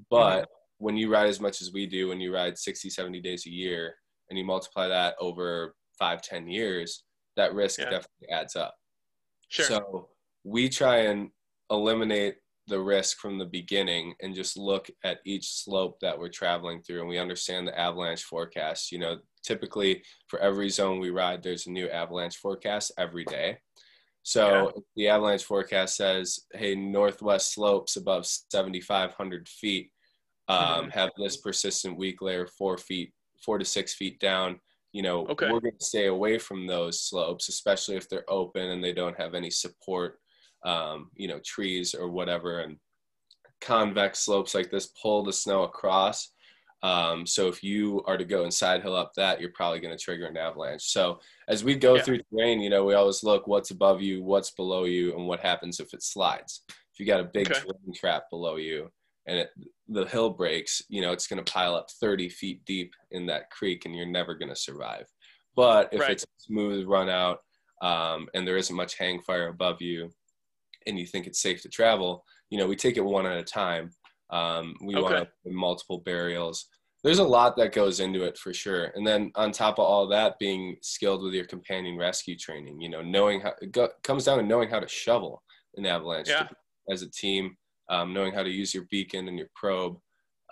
But 0.08 0.48
when 0.78 0.96
you 0.96 1.10
ride 1.10 1.26
as 1.28 1.40
much 1.40 1.60
as 1.62 1.72
we 1.72 1.84
do, 1.86 2.08
when 2.08 2.20
you 2.20 2.32
ride 2.32 2.56
60, 2.58 2.88
70 2.90 3.20
days 3.20 3.44
a 3.44 3.50
year, 3.50 3.96
and 4.30 4.38
you 4.38 4.44
multiply 4.44 4.86
that 4.86 5.16
over 5.18 5.74
five, 5.98 6.22
10 6.22 6.46
years, 6.46 7.02
that 7.36 7.52
risk 7.52 7.80
Yeah. 7.80 7.86
definitely 7.90 8.28
adds 8.30 8.54
up. 8.54 8.76
Sure. 9.48 9.66
So 9.66 10.10
we 10.44 10.68
try 10.68 10.98
and 10.98 11.32
eliminate 11.70 12.36
the 12.70 12.80
risk 12.80 13.18
from 13.18 13.36
the 13.36 13.44
beginning 13.44 14.14
and 14.22 14.34
just 14.34 14.56
look 14.56 14.88
at 15.04 15.18
each 15.26 15.46
slope 15.62 15.98
that 16.00 16.18
we're 16.18 16.30
traveling 16.30 16.80
through 16.82 17.00
and 17.00 17.08
we 17.08 17.18
understand 17.18 17.68
the 17.68 17.78
avalanche 17.78 18.22
forecast. 18.24 18.90
You 18.90 19.00
know, 19.00 19.18
typically 19.44 20.02
for 20.28 20.38
every 20.38 20.70
zone 20.70 21.00
we 21.00 21.10
ride, 21.10 21.42
there's 21.42 21.66
a 21.66 21.70
new 21.70 21.88
avalanche 21.90 22.36
forecast 22.38 22.92
every 22.96 23.24
day. 23.24 23.58
So 24.22 24.68
if 24.76 24.84
the 24.96 25.08
avalanche 25.08 25.44
forecast 25.44 25.96
says, 25.96 26.40
hey, 26.52 26.74
northwest 26.74 27.52
slopes 27.54 27.96
above 27.96 28.24
7,500 28.26 29.48
feet 29.48 29.90
um, 30.48 30.86
Mhm. 30.86 30.90
have 30.92 31.10
this 31.16 31.36
persistent 31.36 31.96
weak 31.96 32.20
layer 32.22 32.46
four 32.46 32.76
feet, 32.76 33.12
four 33.44 33.58
to 33.58 33.64
six 33.64 33.94
feet 33.94 34.18
down. 34.18 34.60
You 34.92 35.02
know, 35.02 35.26
Okay. 35.28 35.48
we're 35.50 35.60
going 35.60 35.78
to 35.78 35.84
stay 35.84 36.06
away 36.06 36.38
from 36.38 36.66
those 36.66 37.00
slopes, 37.08 37.48
especially 37.48 37.94
if 37.96 38.08
they're 38.08 38.28
open 38.28 38.70
and 38.70 38.82
they 38.82 38.92
don't 38.92 39.16
have 39.16 39.34
any 39.34 39.50
support, 39.50 40.18
um, 40.64 41.10
you 41.14 41.28
know, 41.28 41.40
trees 41.44 41.94
or 41.94 42.08
whatever. 42.10 42.60
And 42.60 42.78
convex 43.60 44.20
slopes 44.20 44.54
like 44.54 44.70
this 44.70 44.88
pull 45.02 45.22
the 45.22 45.32
snow 45.32 45.62
across. 45.64 46.32
Um, 46.82 47.26
so 47.26 47.46
if 47.48 47.62
you 47.62 48.02
are 48.06 48.16
to 48.16 48.24
go 48.24 48.44
and 48.44 48.52
side 48.54 48.82
hill 48.82 48.96
up 48.96 49.12
that, 49.16 49.38
you're 49.40 49.52
probably 49.54 49.80
going 49.80 49.96
to 49.96 50.02
trigger 50.02 50.26
an 50.26 50.36
avalanche. 50.38 50.84
So 50.84 51.20
as 51.46 51.62
we 51.62 51.74
go 51.74 51.96
Yeah. 51.96 52.02
through 52.02 52.20
terrain, 52.32 52.60
you 52.60 52.70
know, 52.70 52.84
we 52.84 52.94
always 52.94 53.22
look 53.22 53.46
what's 53.46 53.70
above 53.70 54.00
you, 54.00 54.22
what's 54.22 54.52
below 54.52 54.84
you, 54.84 55.14
and 55.14 55.26
what 55.26 55.40
happens 55.40 55.78
if 55.78 55.92
it 55.92 56.02
slides. 56.02 56.62
If 56.68 56.98
you 56.98 57.04
got 57.04 57.20
a 57.20 57.24
big 57.24 57.50
Okay. 57.50 57.60
terrain 57.60 57.92
trap 57.94 58.24
below 58.30 58.56
you 58.56 58.88
and 59.26 59.40
it, 59.40 59.50
the 59.88 60.06
hill 60.06 60.30
breaks, 60.30 60.80
you 60.88 61.02
know, 61.02 61.12
it's 61.12 61.26
going 61.26 61.42
to 61.44 61.52
pile 61.52 61.74
up 61.74 61.90
30 62.00 62.30
feet 62.30 62.64
deep 62.64 62.94
in 63.10 63.26
that 63.26 63.50
creek 63.50 63.84
and 63.84 63.94
you're 63.94 64.06
never 64.06 64.34
going 64.34 64.48
to 64.48 64.56
survive. 64.56 65.06
But 65.54 65.90
if 65.92 66.00
Right. 66.00 66.12
it's 66.12 66.24
a 66.24 66.26
smooth 66.38 66.86
run 66.86 67.10
out 67.10 67.40
um, 67.82 68.28
and 68.32 68.48
there 68.48 68.56
isn't 68.56 68.74
much 68.74 68.96
hang 68.96 69.20
fire 69.20 69.48
above 69.48 69.82
you 69.82 70.10
and 70.90 70.98
you 70.98 71.06
think 71.06 71.26
it's 71.26 71.40
safe 71.40 71.62
to 71.62 71.68
travel, 71.68 72.24
you 72.50 72.58
know, 72.58 72.66
we 72.66 72.76
take 72.76 72.96
it 72.96 73.04
one 73.04 73.24
at 73.26 73.38
a 73.38 73.42
time. 73.42 73.90
Um, 74.30 74.74
we 74.84 74.94
want 74.94 75.14
Okay. 75.14 75.24
to 75.46 75.52
multiple 75.52 75.98
burials. 75.98 76.66
There's 77.02 77.18
a 77.18 77.24
lot 77.24 77.56
that 77.56 77.72
goes 77.72 77.98
into 77.98 78.24
it 78.24 78.36
for 78.36 78.52
sure. 78.52 78.92
And 78.94 79.06
then 79.06 79.32
on 79.34 79.52
top 79.52 79.78
of 79.78 79.86
all 79.86 80.06
that, 80.08 80.38
being 80.38 80.76
skilled 80.82 81.22
with 81.22 81.32
your 81.32 81.46
companion 81.46 81.96
rescue 81.96 82.36
training, 82.36 82.80
you 82.80 82.90
know, 82.90 83.00
knowing 83.00 83.40
how 83.40 83.54
it 83.62 83.72
go, 83.72 83.88
comes 84.02 84.26
down 84.26 84.38
to 84.38 84.44
knowing 84.44 84.68
how 84.68 84.80
to 84.80 84.86
shovel 84.88 85.42
an 85.76 85.86
avalanche 85.86 86.28
Yeah. 86.28 86.48
as 86.90 87.00
a 87.02 87.10
team, 87.10 87.56
um, 87.88 88.12
knowing 88.12 88.34
how 88.34 88.42
to 88.42 88.50
use 88.50 88.74
your 88.74 88.84
beacon 88.90 89.28
and 89.28 89.38
your 89.38 89.48
probe, 89.54 89.98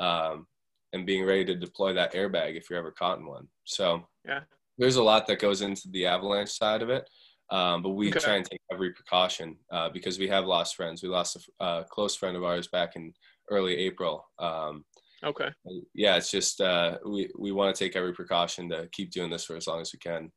um, 0.00 0.46
and 0.94 1.04
being 1.04 1.24
ready 1.24 1.44
to 1.44 1.54
deploy 1.54 1.92
that 1.92 2.14
airbag 2.14 2.56
if 2.56 2.70
you're 2.70 2.78
ever 2.78 2.92
caught 2.92 3.18
in 3.18 3.26
one. 3.26 3.46
So 3.64 4.08
Yeah. 4.24 4.44
there's 4.78 4.96
a 4.96 5.02
lot 5.02 5.26
that 5.26 5.38
goes 5.38 5.60
into 5.60 5.88
the 5.90 6.06
avalanche 6.06 6.50
side 6.50 6.80
of 6.82 6.88
it. 6.88 7.08
Um, 7.50 7.82
but 7.82 7.90
we 7.90 8.10
Okay. 8.10 8.20
try 8.20 8.36
and 8.36 8.44
take 8.44 8.60
every 8.70 8.92
precaution 8.92 9.56
uh, 9.72 9.88
because 9.88 10.18
we 10.18 10.28
have 10.28 10.44
lost 10.44 10.76
friends. 10.76 11.02
We 11.02 11.08
lost 11.08 11.36
a 11.36 11.64
uh, 11.64 11.84
close 11.84 12.14
friend 12.14 12.36
of 12.36 12.44
ours 12.44 12.68
back 12.68 12.96
in 12.96 13.12
early 13.50 13.76
April. 13.76 14.28
Um, 14.38 14.84
Okay. 15.24 15.48
yeah, 15.94 16.16
it's 16.16 16.30
just 16.30 16.60
uh, 16.60 16.98
we 17.04 17.28
we 17.36 17.50
want 17.50 17.74
to 17.74 17.84
take 17.84 17.96
every 17.96 18.12
precaution 18.12 18.68
to 18.68 18.88
keep 18.92 19.10
doing 19.10 19.30
this 19.30 19.44
for 19.44 19.56
as 19.56 19.66
long 19.66 19.80
as 19.80 19.92
we 19.92 19.98
can. 19.98 20.30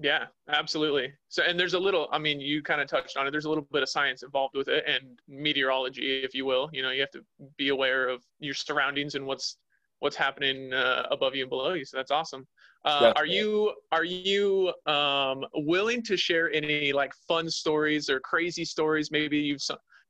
Yeah, 0.00 0.26
absolutely. 0.48 1.12
So, 1.28 1.42
and 1.42 1.58
there's 1.58 1.74
a 1.74 1.78
little, 1.78 2.08
I 2.12 2.18
mean, 2.18 2.40
you 2.40 2.62
kind 2.62 2.80
of 2.80 2.86
touched 2.86 3.16
on 3.16 3.26
it. 3.26 3.32
There's 3.32 3.46
a 3.46 3.48
little 3.48 3.66
bit 3.72 3.82
of 3.82 3.88
science 3.88 4.22
involved 4.22 4.54
with 4.56 4.68
it 4.68 4.84
and 4.86 5.18
meteorology, 5.26 6.22
if 6.22 6.34
you 6.34 6.44
will. 6.44 6.70
You 6.72 6.82
know, 6.82 6.90
you 6.90 7.00
have 7.00 7.10
to 7.12 7.24
be 7.56 7.70
aware 7.70 8.08
of 8.08 8.22
your 8.38 8.54
surroundings 8.54 9.14
and 9.16 9.26
what's 9.26 9.56
what's 10.00 10.14
happening 10.14 10.72
uh, 10.72 11.06
above 11.10 11.34
you 11.34 11.42
and 11.42 11.50
below 11.50 11.72
you. 11.72 11.84
So 11.84 11.96
that's 11.96 12.12
awesome. 12.12 12.46
Uh, 12.84 13.12
are 13.16 13.26
you 13.26 13.74
are 13.92 14.04
you 14.04 14.72
um, 14.86 15.44
willing 15.54 16.02
to 16.02 16.16
share 16.16 16.50
any 16.52 16.92
like 16.92 17.12
fun 17.26 17.50
stories 17.50 18.08
or 18.08 18.20
crazy 18.20 18.64
stories? 18.64 19.10
Maybe 19.10 19.38
you've 19.38 19.60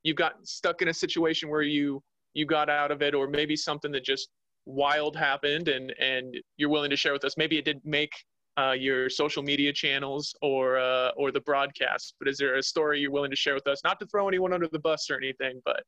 you've 0.03 0.15
got 0.15 0.33
stuck 0.47 0.81
in 0.81 0.89
a 0.89 0.93
situation 0.93 1.49
where 1.49 1.63
you 1.63 2.01
you 2.33 2.45
got 2.45 2.69
out 2.69 2.91
of 2.91 3.01
it, 3.01 3.15
or 3.15 3.27
maybe 3.27 3.55
something 3.55 3.91
that 3.91 4.05
just 4.05 4.29
wild 4.65 5.15
happened 5.15 5.67
and 5.67 5.91
and 5.99 6.37
you're 6.57 6.69
willing 6.69 6.91
to 6.91 6.95
share 6.95 7.13
with 7.13 7.25
us. 7.25 7.35
Maybe 7.37 7.57
it 7.57 7.65
didn't 7.65 7.85
make 7.85 8.11
uh, 8.59 8.73
your 8.73 9.09
social 9.09 9.41
media 9.41 9.73
channels 9.73 10.35
or 10.41 10.77
uh, 10.77 11.09
or 11.17 11.31
the 11.31 11.41
broadcast. 11.41 12.15
But 12.19 12.27
is 12.27 12.37
there 12.37 12.55
a 12.55 12.63
story 12.63 12.99
you're 12.99 13.11
willing 13.11 13.31
to 13.31 13.37
share 13.37 13.55
with 13.55 13.67
us? 13.67 13.81
Not 13.83 13.99
to 13.99 14.05
throw 14.07 14.27
anyone 14.27 14.53
under 14.53 14.67
the 14.71 14.79
bus 14.79 15.09
or 15.09 15.17
anything, 15.17 15.61
but 15.65 15.81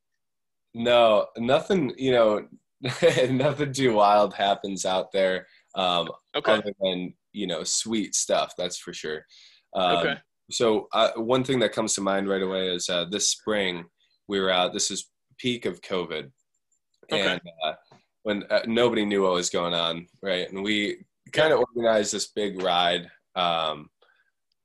No, 0.74 1.28
nothing. 1.38 1.94
You 1.98 2.12
know, 2.12 2.48
nothing 3.30 3.74
too 3.74 3.94
wild 3.94 4.34
happens 4.34 4.86
out 4.86 5.12
there. 5.12 5.48
Um, 5.76 6.10
Okay. 6.36 6.54
other 6.54 6.74
than 6.82 7.14
you 7.34 7.48
know 7.48 7.64
sweet 7.64 8.16
stuff 8.16 8.54
that's 8.58 8.78
for 8.78 8.94
sure 8.94 9.26
um, 9.76 9.98
Okay. 9.98 10.16
so 10.50 10.88
uh, 10.94 11.12
one 11.16 11.44
thing 11.44 11.60
that 11.60 11.72
comes 11.72 11.94
to 11.96 12.02
mind 12.02 12.28
right 12.28 12.42
away 12.42 12.68
is 12.76 12.90
uh, 12.90 13.06
this 13.06 13.30
spring 13.30 13.86
we 14.28 14.40
were 14.40 14.50
out 14.50 14.74
this 14.74 14.92
is 14.92 15.10
peak 15.38 15.66
of 15.66 15.82
covid 15.82 16.32
Okay. 17.12 17.34
and 17.34 17.42
uh, 17.66 17.74
when 18.24 18.44
uh, 18.50 18.62
nobody 18.66 19.06
knew 19.06 19.24
what 19.24 19.34
was 19.34 19.50
going 19.50 19.74
on 19.74 20.08
right 20.22 20.50
and 20.52 20.62
we 20.64 21.06
kind 21.32 21.54
of 21.54 21.60
organized 21.60 22.14
this 22.14 22.28
big 22.28 22.62
ride 22.62 23.10
um, 23.36 23.90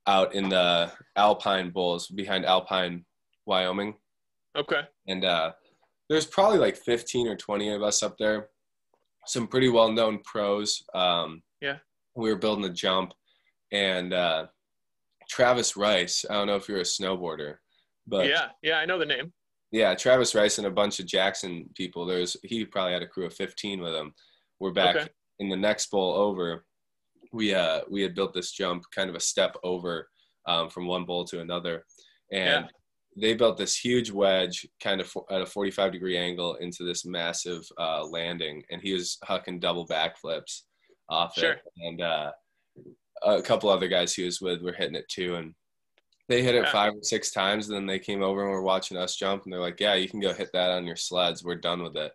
out 0.09 0.35
in 0.35 0.49
the 0.49 0.91
alpine 1.17 1.71
bowls 1.71 2.09
behind 2.09 2.45
alpine 2.45 3.05
wyoming 3.47 3.95
Okay. 4.57 4.81
and 5.07 5.25
uh, 5.25 5.53
there's 6.09 6.27
probably 6.27 6.59
like 6.59 6.77
15 6.77 7.29
or 7.29 7.37
20 7.37 7.71
of 7.75 7.83
us 7.83 8.03
up 8.03 8.17
there 8.19 8.49
some 9.27 9.47
pretty 9.47 9.69
well-known 9.69 10.21
pros 10.25 10.83
um, 10.95 11.43
Yeah. 11.61 11.79
we 12.15 12.31
were 12.31 12.39
building 12.39 12.65
a 12.65 12.73
jump 12.73 13.13
and 13.73 14.13
uh, 14.13 14.47
travis 15.29 15.77
rice 15.77 16.25
i 16.31 16.35
don't 16.35 16.47
know 16.47 16.57
if 16.57 16.69
you're 16.69 16.79
a 16.81 16.83
snowboarder 16.83 17.57
but 18.07 18.27
yeah. 18.29 18.49
Yeah. 18.63 18.77
I 18.79 18.87
know 18.87 18.99
the 18.99 19.07
name. 19.07 19.33
yeah 19.73 19.95
travis 19.95 20.35
rice 20.35 20.59
and 20.59 20.67
a 20.67 20.71
bunch 20.71 21.01
of 21.01 21.07
jackson 21.07 21.69
people 21.75 22.07
there's 22.07 22.37
he 22.45 22.65
probably 22.65 22.93
had 22.93 23.03
a 23.03 23.09
crew 23.09 23.27
of 23.27 23.35
15 23.35 23.81
with 23.81 23.95
him 23.95 24.13
we're 24.61 24.73
back 24.73 24.97
Okay. 24.97 25.09
in 25.41 25.49
the 25.49 25.57
next 25.57 25.91
bowl 25.91 26.15
over 26.15 26.65
we 27.33 27.55
uh 27.55 27.81
we 27.91 28.03
had 28.03 28.15
built 28.15 28.33
this 28.33 28.53
jump 28.53 28.85
kind 28.95 29.11
of 29.11 29.17
a 29.17 29.21
step 29.21 29.57
over 29.65 30.09
um, 30.49 30.71
from 30.71 30.87
one 30.87 31.05
bowl 31.05 31.25
to 31.25 31.41
another 31.41 31.85
and 32.33 32.65
Yeah. 32.65 32.71
They 33.17 33.35
built 33.35 33.57
this 33.57 33.77
huge 33.77 34.11
wedge 34.11 34.67
kind 34.83 35.01
of 35.01 35.11
at 35.31 35.41
a 35.41 35.47
45 35.47 35.93
degree 35.93 36.19
angle 36.19 36.57
into 36.57 36.85
this 36.85 37.05
massive 37.07 37.67
uh, 37.79 38.05
landing 38.05 38.63
and 38.71 38.81
he 38.83 38.93
was 38.93 39.19
hucking 39.25 39.61
double 39.61 39.87
backflips 39.87 40.63
off 41.09 41.35
Sure. 41.35 41.53
it 41.53 41.61
and 41.79 42.03
uh, 42.03 42.31
a 43.23 43.41
couple 43.43 43.71
other 43.71 43.89
guys 43.89 44.15
he 44.15 44.25
was 44.25 44.41
with 44.41 44.61
were 44.63 44.73
hitting 44.73 44.95
it 44.97 45.09
too 45.09 45.37
and 45.37 45.55
they 46.29 46.43
hit 46.43 46.55
it 46.55 46.65
Yeah. 46.65 46.73
five 46.73 46.93
or 46.93 47.03
six 47.03 47.31
times 47.31 47.69
and 47.69 47.77
then 47.77 47.87
they 47.87 47.99
came 47.99 48.23
over 48.23 48.43
and 48.43 48.51
were 48.51 48.63
watching 48.63 48.97
us 48.97 49.17
jump 49.17 49.45
and 49.45 49.53
they're 49.53 49.61
like 49.61 49.81
yeah 49.81 49.95
you 49.95 50.09
can 50.09 50.21
go 50.21 50.33
hit 50.35 50.51
that 50.53 50.71
on 50.73 50.85
your 50.87 50.97
sleds 50.97 51.43
we're 51.45 51.55
done 51.57 51.83
with 51.83 51.97
it 51.97 52.13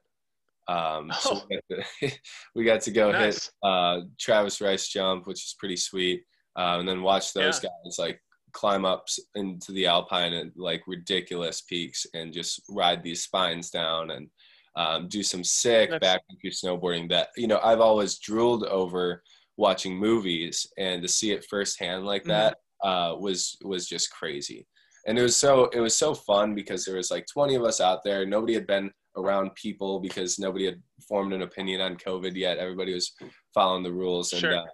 um, 0.68 1.12
so 1.20 1.32
Oh. 1.36 1.44
we, 1.50 1.60
got 1.70 1.84
to, 2.02 2.12
we 2.56 2.64
got 2.64 2.82
to 2.82 2.92
go 2.92 3.12
hit 3.12 3.50
uh, 3.64 4.02
Travis 4.20 4.62
Rice 4.62 4.88
jump, 4.88 5.26
which 5.28 5.44
is 5.44 5.56
pretty 5.60 5.76
sweet, 5.76 6.22
uh, 6.58 6.78
and 6.80 6.88
then 6.88 7.02
watch 7.02 7.34
those 7.34 7.62
Yeah. 7.64 7.70
guys 7.84 7.98
like 7.98 8.22
climb 8.54 8.86
up 8.86 9.06
into 9.36 9.72
the 9.72 9.86
alpine 9.86 10.34
at 10.34 10.48
like 10.56 10.82
ridiculous 10.88 11.62
peaks 11.62 12.06
and 12.14 12.34
just 12.34 12.62
ride 12.70 13.04
these 13.04 13.24
spines 13.24 13.70
down 13.70 14.12
and 14.12 14.30
um, 14.76 15.08
do 15.10 15.22
some 15.24 15.44
sick 15.44 15.90
backcountry 15.92 16.46
snowboarding 16.52 17.10
that 17.10 17.30
you 17.36 17.48
know 17.48 17.60
I've 17.64 17.82
always 17.82 18.20
drooled 18.20 18.64
over 18.66 19.22
watching 19.58 19.98
movies 19.98 20.66
and 20.78 21.02
to 21.02 21.08
see 21.08 21.32
it 21.32 21.46
firsthand 21.50 22.06
like 22.06 22.24
Mhm. 22.24 22.28
that 22.28 22.58
uh, 22.84 23.16
was 23.20 23.58
was 23.64 23.86
just 23.88 24.10
crazy 24.12 24.66
and 25.08 25.20
it 25.20 25.22
was 25.22 25.36
so 25.36 25.66
it 25.66 25.80
was 25.80 25.96
so 25.96 26.14
fun 26.16 26.56
because 26.56 26.86
there 26.86 26.96
was 26.96 27.12
like 27.12 27.26
20 27.28 27.56
of 27.56 27.64
us 27.64 27.80
out 27.82 28.04
there 28.04 28.26
nobody 28.26 28.54
had 28.54 28.66
been 28.66 28.90
around 29.18 29.54
people 29.56 30.00
because 30.00 30.40
nobody 30.40 30.66
had 30.66 30.82
formed 31.08 31.34
an 31.34 31.42
opinion 31.42 31.82
on 31.82 31.96
covid 31.98 32.34
yet 32.36 32.58
everybody 32.58 32.94
was 32.94 33.12
following 33.54 33.84
the 33.84 33.92
rules 33.92 34.32
and 34.32 34.40
Sure. 34.40 34.56
uh, 34.58 34.66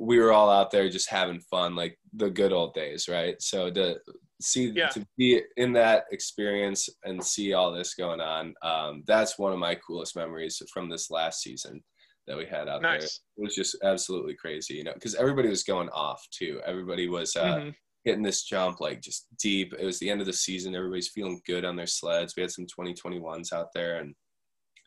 we 0.00 0.18
were 0.18 0.32
all 0.32 0.50
out 0.50 0.70
there 0.70 0.88
just 0.88 1.08
having 1.08 1.40
fun 1.40 1.74
like 1.74 1.98
the 2.18 2.30
good 2.30 2.52
old 2.52 2.74
days 2.74 3.08
right 3.08 3.40
so 3.40 3.70
to 3.70 3.98
see 4.40 4.70
Yeah. 4.70 4.88
to 4.88 5.06
be 5.16 5.40
in 5.56 5.72
that 5.74 6.04
experience 6.12 6.88
and 7.04 7.22
see 7.24 7.52
all 7.54 7.72
this 7.72 7.94
going 7.94 8.20
on 8.20 8.54
um, 8.62 9.02
that's 9.06 9.38
one 9.38 9.52
of 9.52 9.58
my 9.58 9.74
coolest 9.76 10.16
memories 10.16 10.60
from 10.72 10.88
this 10.88 11.10
last 11.10 11.42
season 11.42 11.82
that 12.26 12.36
we 12.36 12.44
had 12.46 12.68
out 12.68 12.82
there 12.82 12.96
it 12.96 13.10
was 13.36 13.54
just 13.54 13.76
absolutely 13.82 14.34
crazy 14.34 14.74
you 14.74 14.84
know 14.84 14.92
because 14.94 15.14
everybody 15.14 15.48
was 15.48 15.64
going 15.64 15.88
off 15.90 16.26
too 16.30 16.60
everybody 16.66 17.08
was 17.08 17.34
uh, 17.36 17.56
Mhm. 17.58 17.74
hitting 18.04 18.22
this 18.22 18.44
jump 18.44 18.80
like 18.80 19.00
just 19.02 19.26
deep. 19.38 19.74
It 19.78 19.84
was 19.84 19.98
the 19.98 20.08
end 20.08 20.20
of 20.20 20.26
the 20.26 20.32
season. 20.32 20.74
Everybody's 20.74 21.08
feeling 21.08 21.42
good 21.46 21.64
on 21.64 21.74
their 21.76 21.86
sleds. 21.86 22.34
We 22.36 22.42
had 22.42 22.50
some 22.50 22.64
2021s 22.66 23.52
out 23.52 23.68
there, 23.74 23.96
and 23.98 24.14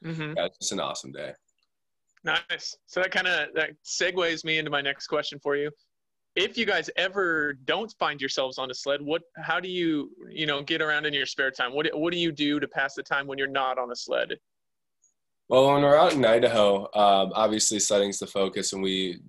Mhm. 0.04 0.34
yeah, 0.36 0.46
it's 0.46 0.58
just 0.60 0.72
an 0.72 0.80
awesome 0.80 1.12
day. 1.12 1.34
Nice. 2.24 2.76
So 2.88 3.02
that 3.02 3.12
kind 3.12 3.28
of 3.28 3.54
that 3.54 3.72
segues 3.84 4.44
me 4.44 4.58
into 4.60 4.72
my 4.72 4.82
next 4.82 5.08
question 5.08 5.40
for 5.40 5.56
you. 5.56 5.70
If 6.36 6.58
you 6.58 6.66
guys 6.66 6.90
ever 6.96 7.54
don't 7.66 7.94
find 8.00 8.22
yourselves 8.22 8.58
on 8.58 8.72
a 8.72 8.74
sled, 8.74 9.02
what 9.02 9.22
how 9.36 9.60
do 9.60 9.68
you, 9.70 10.12
you 10.30 10.46
know, 10.46 10.64
get 10.64 10.82
around 10.82 11.06
in 11.06 11.14
your 11.14 11.26
spare 11.26 11.52
time? 11.52 11.74
What 11.74 11.88
what 11.94 12.14
do 12.14 12.20
you 12.20 12.32
do 12.32 12.60
to 12.60 12.68
pass 12.68 12.96
the 12.96 13.04
time 13.04 13.28
when 13.28 13.38
you're 13.38 13.48
not 13.48 13.78
on 13.78 13.92
a 13.92 13.96
sled? 13.96 14.38
Well, 15.50 15.74
when 15.74 15.82
we're 15.82 15.98
out 15.98 16.14
in 16.14 16.24
Idaho, 16.24 16.84
um, 16.94 17.34
obviously 17.36 17.80
sledding's 17.80 18.20
the 18.20 18.28
focus, 18.28 18.72
and 18.72 18.82
we 18.82 19.20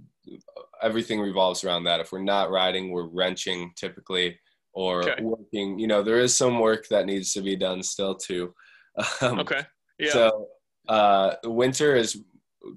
everything 0.80 1.20
revolves 1.20 1.64
around 1.64 1.84
that. 1.84 1.98
If 1.98 2.12
we're 2.12 2.22
not 2.22 2.50
riding, 2.50 2.90
we're 2.90 3.08
wrenching 3.08 3.72
typically 3.76 4.38
or 4.72 5.02
Okay. 5.10 5.22
working. 5.22 5.80
You 5.80 5.88
know, 5.88 6.02
there 6.04 6.20
is 6.20 6.36
some 6.36 6.60
work 6.60 6.86
that 6.88 7.06
needs 7.06 7.32
to 7.32 7.40
be 7.42 7.56
done 7.56 7.82
still 7.82 8.14
too. 8.14 8.54
Um, 9.22 9.40
Okay. 9.40 9.62
Yeah. 9.98 10.12
So 10.12 10.48
uh, 10.86 11.34
winter 11.44 11.96
is 11.96 12.22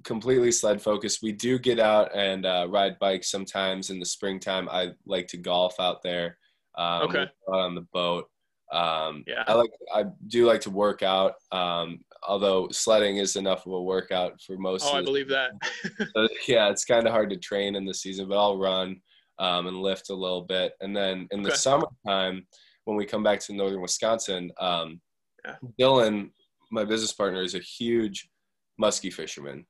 completely 0.03 0.51
sled 0.51 0.81
focused. 0.81 1.21
We 1.21 1.31
do 1.31 1.59
get 1.59 1.79
out 1.79 2.15
and 2.15 2.45
uh, 2.45 2.67
ride 2.69 2.97
bikes 2.99 3.29
sometimes 3.29 3.89
in 3.89 3.99
the 3.99 4.05
springtime. 4.05 4.67
I 4.69 4.91
like 5.05 5.27
to 5.29 5.37
golf 5.37 5.79
out 5.79 6.01
there. 6.03 6.37
Um, 6.77 7.03
Okay. 7.03 7.25
we'll 7.47 7.55
go 7.57 7.59
out 7.61 7.65
on 7.65 7.75
the 7.75 7.87
boat. 7.93 8.29
Um, 8.71 9.23
Yeah. 9.27 9.43
I 9.47 9.53
like. 9.53 9.69
I 9.93 10.05
do 10.27 10.45
like 10.47 10.61
to 10.61 10.71
work 10.71 11.03
out. 11.03 11.35
Um, 11.51 11.99
although 12.27 12.67
sledding 12.71 13.17
is 13.17 13.35
enough 13.35 13.65
of 13.67 13.73
a 13.73 13.81
workout 13.81 14.41
for 14.41 14.57
most. 14.57 14.85
oh, 14.85 14.97
I 14.97 15.03
believe 15.03 15.29
that. 15.29 15.51
so, 16.15 16.27
yeah, 16.47 16.69
it's 16.69 16.83
kind 16.85 17.05
of 17.05 17.13
hard 17.13 17.29
to 17.29 17.37
train 17.37 17.75
in 17.75 17.85
the 17.85 17.93
season, 17.93 18.27
but 18.27 18.37
I'll 18.39 18.57
run 18.57 18.99
um, 19.37 19.67
and 19.67 19.81
lift 19.81 20.09
a 20.09 20.15
little 20.15 20.41
bit. 20.41 20.73
And 20.81 20.95
then 20.95 21.27
in 21.31 21.43
the 21.43 21.49
Okay. 21.49 21.57
summertime, 21.57 22.47
when 22.85 22.97
we 22.97 23.05
come 23.05 23.21
back 23.23 23.39
to 23.41 23.53
northern 23.53 23.81
Wisconsin, 23.81 24.51
um, 24.59 24.99
Yeah. 25.45 25.57
Dylan, 25.79 26.31
my 26.71 26.83
business 26.83 27.13
partner, 27.13 27.43
is 27.43 27.53
a 27.53 27.59
huge 27.59 28.27
muskie 28.81 29.13
fisherman. 29.13 29.67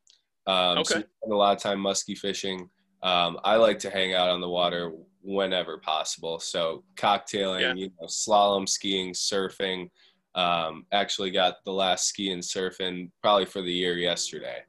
Um, 0.47 0.83
So 0.83 0.95
Okay. 0.97 1.07
spend 1.19 1.31
a 1.33 1.35
lot 1.35 1.55
of 1.55 1.61
time 1.61 1.79
muskie 1.79 2.17
fishing. 2.17 2.69
Um, 3.03 3.39
I 3.43 3.55
like 3.55 3.79
to 3.79 3.89
hang 3.89 4.13
out 4.13 4.29
on 4.29 4.41
the 4.41 4.49
water 4.49 4.93
whenever 5.21 5.77
possible. 5.79 6.39
So 6.39 6.83
cocktailing, 6.95 7.61
Yeah. 7.61 7.73
you 7.73 7.91
know, 7.99 8.07
slalom 8.07 8.67
skiing, 8.67 9.13
surfing. 9.13 9.89
Um, 10.35 10.85
actually 10.91 11.31
got 11.31 11.63
the 11.63 11.71
last 11.71 12.07
ski 12.07 12.31
and 12.31 12.43
surfing 12.43 13.09
probably 13.21 13.45
for 13.45 13.61
the 13.61 13.71
year 13.71 13.97
yesterday. 13.97 14.63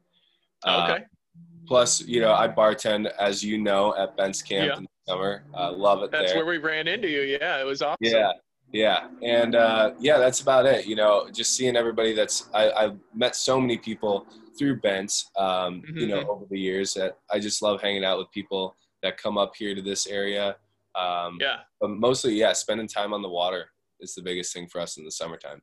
Uh, 0.64 0.88
okay. 0.94 1.04
Plus, 1.66 2.00
you 2.02 2.20
know, 2.20 2.32
I 2.32 2.46
bartend, 2.48 3.06
as 3.18 3.42
you 3.42 3.58
know, 3.58 3.94
at 3.96 4.16
Bent's 4.16 4.42
Camp 4.42 4.68
Yeah. 4.68 4.76
in 4.76 4.82
the 4.84 4.88
summer. 5.12 5.44
I 5.54 5.66
love 5.68 6.02
it 6.04 6.10
That's 6.12 6.32
there. 6.32 6.44
where 6.44 6.46
we 6.46 6.58
ran 6.58 6.86
into 6.86 7.08
you. 7.08 7.22
Yeah, 7.22 7.60
it 7.60 7.64
was 7.64 7.82
awesome. 7.82 7.96
yeah, 8.00 8.32
yeah, 8.72 9.08
and 9.22 9.54
uh, 9.56 9.92
yeah, 9.98 10.18
that's 10.18 10.40
about 10.40 10.66
it. 10.66 10.86
You 10.86 10.94
know, 10.96 11.28
just 11.32 11.56
seeing 11.56 11.76
everybody. 11.76 12.12
That's 12.12 12.48
I, 12.54 12.70
I've 12.70 12.98
met 13.14 13.34
so 13.34 13.60
many 13.60 13.76
people 13.76 14.26
through 14.58 14.80
Bent's, 14.80 15.30
um, 15.36 15.82
you 15.94 16.06
know, 16.06 16.22
Mhm. 16.24 16.28
over 16.28 16.46
the 16.50 16.58
years 16.58 16.94
that 16.94 17.18
I 17.30 17.38
just 17.38 17.62
love 17.62 17.80
hanging 17.80 18.04
out 18.04 18.18
with 18.18 18.30
people 18.30 18.76
that 19.02 19.16
come 19.18 19.38
up 19.38 19.54
here 19.56 19.74
to 19.74 19.82
this 19.82 20.06
area. 20.06 20.56
Um, 20.94 21.38
Yeah. 21.40 21.62
But 21.80 21.88
mostly, 21.90 22.34
yeah, 22.34 22.52
spending 22.52 22.88
time 22.88 23.12
on 23.12 23.22
the 23.22 23.28
water 23.28 23.70
is 24.00 24.14
the 24.14 24.22
biggest 24.22 24.52
thing 24.52 24.66
for 24.68 24.80
us 24.80 24.96
in 24.96 25.04
the 25.04 25.10
summertime. 25.10 25.60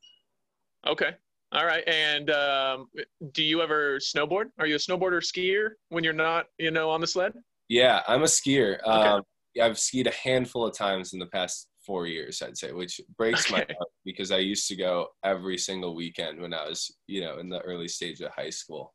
Okay. 0.85 1.15
All 1.51 1.65
right. 1.65 1.87
And 1.87 2.29
um, 2.31 2.89
do 3.31 3.43
you 3.43 3.61
ever 3.61 3.97
snowboard? 3.99 4.51
Are 4.59 4.65
you 4.67 4.75
a 4.75 4.79
snowboarder 4.79 5.21
skier 5.21 5.71
when 5.89 6.03
you're 6.03 6.13
not, 6.13 6.47
you 6.57 6.71
know, 6.71 6.89
on 6.89 7.01
the 7.01 7.07
sled? 7.07 7.33
Yeah, 7.69 8.03
I'm 8.07 8.21
a 8.23 8.25
skier. 8.27 8.85
Um, 8.87 9.23
I've 9.61 9.77
skied 9.79 10.07
a 10.07 10.11
handful 10.11 10.65
of 10.65 10.75
times 10.75 11.13
in 11.13 11.19
the 11.19 11.27
past 11.27 11.67
four 11.85 12.07
years, 12.07 12.41
I'd 12.41 12.57
say, 12.57 12.71
which 12.71 12.99
breaks 13.17 13.49
my 13.49 13.57
heart 13.57 13.89
because 14.05 14.31
I 14.31 14.37
used 14.37 14.67
to 14.69 14.75
go 14.75 15.09
every 15.23 15.57
single 15.57 15.95
weekend 15.95 16.39
when 16.41 16.53
I 16.53 16.67
was, 16.67 16.95
you 17.07 17.21
know, 17.21 17.39
in 17.39 17.49
the 17.49 17.59
early 17.61 17.87
stage 17.87 18.21
of 18.21 18.31
high 18.31 18.49
school. 18.49 18.93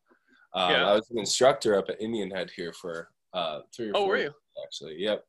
Um, 0.55 0.71
Yeah. 0.71 0.89
I 0.89 0.95
was 0.95 1.09
an 1.11 1.19
instructor 1.19 1.77
up 1.77 1.89
at 1.91 2.01
Indian 2.01 2.31
Head 2.31 2.51
here 2.55 2.73
for 2.73 3.11
uh, 3.35 3.61
three 3.75 3.89
or 3.89 3.93
Oh, 3.95 4.01
four 4.01 4.09
were 4.09 4.17
years, 4.19 4.33
you? 4.57 4.63
actually. 4.65 4.97
Yep. 5.03 5.25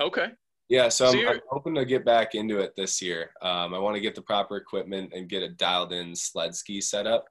Okay. 0.00 0.28
Yeah, 0.68 0.88
so, 0.88 1.12
So 1.12 1.18
I'm, 1.18 1.28
I'm 1.28 1.40
hoping 1.50 1.74
to 1.74 1.84
get 1.84 2.04
back 2.04 2.34
into 2.34 2.58
it 2.58 2.72
this 2.76 3.02
year. 3.02 3.32
Um, 3.42 3.74
I 3.74 3.78
want 3.78 3.96
to 3.96 4.00
get 4.00 4.14
the 4.14 4.22
proper 4.22 4.56
equipment 4.56 5.12
and 5.14 5.28
get 5.28 5.42
a 5.42 5.48
dialed-in 5.50 6.14
sled 6.16 6.54
ski 6.54 6.80
setup, 6.80 7.26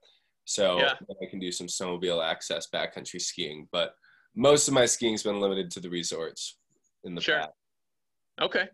so 0.45 0.77
Yeah. 0.79 0.93
I 1.21 1.25
can 1.29 1.39
do 1.39 1.51
some 1.51 1.67
snowmobile 1.67 2.23
access 2.23 2.67
backcountry 2.73 3.19
skiing. 3.21 3.67
But 3.71 3.95
most 4.35 4.67
of 4.67 4.73
my 4.73 4.85
skiing's 4.85 5.23
been 5.23 5.39
limited 5.39 5.71
to 5.71 5.79
the 5.79 5.89
resorts 5.89 6.57
in 7.05 7.15
the 7.15 7.21
Sure. 7.21 7.39
past. 7.39 7.51
Okay. 8.41 8.67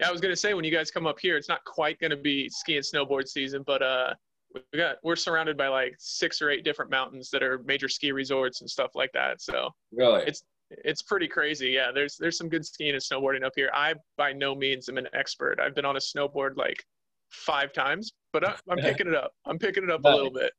Yeah, 0.00 0.08
I 0.08 0.12
was 0.12 0.20
gonna 0.20 0.36
say 0.36 0.54
when 0.54 0.64
you 0.64 0.70
guys 0.70 0.90
come 0.90 1.06
up 1.06 1.18
here, 1.18 1.36
it's 1.36 1.48
not 1.48 1.64
quite 1.64 1.98
gonna 2.00 2.16
be 2.16 2.48
ski 2.48 2.76
and 2.76 2.84
snowboard 2.84 3.28
season, 3.28 3.62
but 3.66 3.82
uh, 3.82 4.14
we 4.54 4.78
got 4.78 4.96
we're 5.02 5.16
surrounded 5.16 5.56
by 5.56 5.68
like 5.68 5.94
six 5.98 6.40
or 6.42 6.50
eight 6.50 6.64
different 6.64 6.90
mountains 6.90 7.30
that 7.30 7.42
are 7.42 7.58
major 7.64 7.88
ski 7.88 8.12
resorts 8.12 8.60
and 8.60 8.68
stuff 8.70 8.90
like 8.94 9.10
that. 9.12 9.40
So 9.40 9.70
Really? 9.92 10.22
It's- 10.22 10.42
it's 10.82 11.00
pretty 11.00 11.28
crazy. 11.28 11.68
Yeah, 11.68 11.92
there's 11.94 12.16
there's 12.16 12.36
some 12.36 12.48
good 12.48 12.66
skiing 12.66 12.90
and 12.92 13.00
snowboarding 13.00 13.44
up 13.44 13.52
here. 13.54 13.70
I 13.72 13.94
by 14.16 14.32
no 14.32 14.52
means 14.52 14.88
am 14.88 14.98
an 14.98 15.06
expert. 15.14 15.60
I've 15.60 15.76
been 15.76 15.84
on 15.84 15.94
a 15.94 16.00
snowboard 16.00 16.56
like 16.56 16.82
five 17.30 17.72
times, 17.72 18.10
but 18.32 18.44
I, 18.44 18.56
I'm 18.68 18.78
picking 18.82 19.06
it 19.06 19.14
up. 19.14 19.30
I'm 19.44 19.60
picking 19.60 19.84
it 19.84 19.90
up 19.90 20.00
a 20.04 20.08
little 20.08 20.32
bit. 20.32 20.52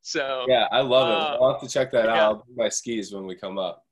So 0.00 0.46
yeah, 0.48 0.66
I 0.72 0.80
love 0.80 1.08
it. 1.08 1.12
uh, 1.14 1.38
I'll 1.44 1.52
have 1.52 1.60
to 1.62 1.68
check 1.68 1.92
that 1.92 2.08
out. 2.08 2.16
I'll 2.18 2.34
do 2.38 2.52
my 2.56 2.68
skis 2.68 3.12
when 3.14 3.24
we 3.24 3.36
come 3.36 3.56
up. 3.56 3.84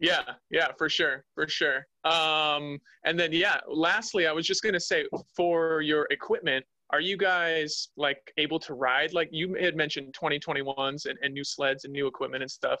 Yeah, 0.00 0.22
yeah, 0.50 0.68
for 0.78 0.88
sure, 0.88 1.24
for 1.34 1.48
sure. 1.48 1.84
Um, 2.04 2.78
and 3.04 3.18
then 3.18 3.32
yeah, 3.32 3.58
lastly, 3.68 4.26
I 4.26 4.32
was 4.32 4.46
just 4.46 4.62
gonna 4.62 4.80
say 4.80 5.06
for 5.36 5.80
your 5.80 6.06
equipment, 6.10 6.64
are 6.90 7.00
you 7.00 7.16
guys 7.16 7.88
like 7.96 8.32
able 8.36 8.58
to 8.60 8.74
ride? 8.74 9.12
Like 9.12 9.28
you 9.32 9.54
had 9.60 9.76
mentioned 9.76 10.14
2021s 10.20 11.06
and, 11.06 11.18
and 11.22 11.34
new 11.34 11.44
sleds 11.44 11.84
and 11.84 11.92
new 11.92 12.06
equipment 12.06 12.42
and 12.42 12.50
stuff. 12.50 12.80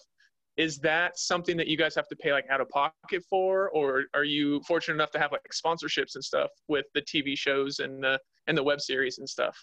Is 0.56 0.78
that 0.78 1.18
something 1.18 1.56
that 1.56 1.68
you 1.68 1.76
guys 1.76 1.94
have 1.94 2.08
to 2.08 2.16
pay 2.16 2.32
like 2.32 2.46
out 2.50 2.60
of 2.60 2.68
pocket 2.70 3.22
for, 3.28 3.70
or 3.70 4.04
are 4.14 4.24
you 4.24 4.60
fortunate 4.66 4.94
enough 4.94 5.12
to 5.12 5.18
have 5.18 5.30
like 5.30 5.42
sponsorships 5.52 6.14
and 6.14 6.24
stuff 6.24 6.50
with 6.68 6.86
the 6.94 7.02
TV 7.02 7.36
shows 7.36 7.80
and 7.80 8.02
the 8.02 8.18
and 8.46 8.56
the 8.56 8.62
web 8.62 8.80
series 8.80 9.18
and 9.18 9.28
stuff? 9.28 9.56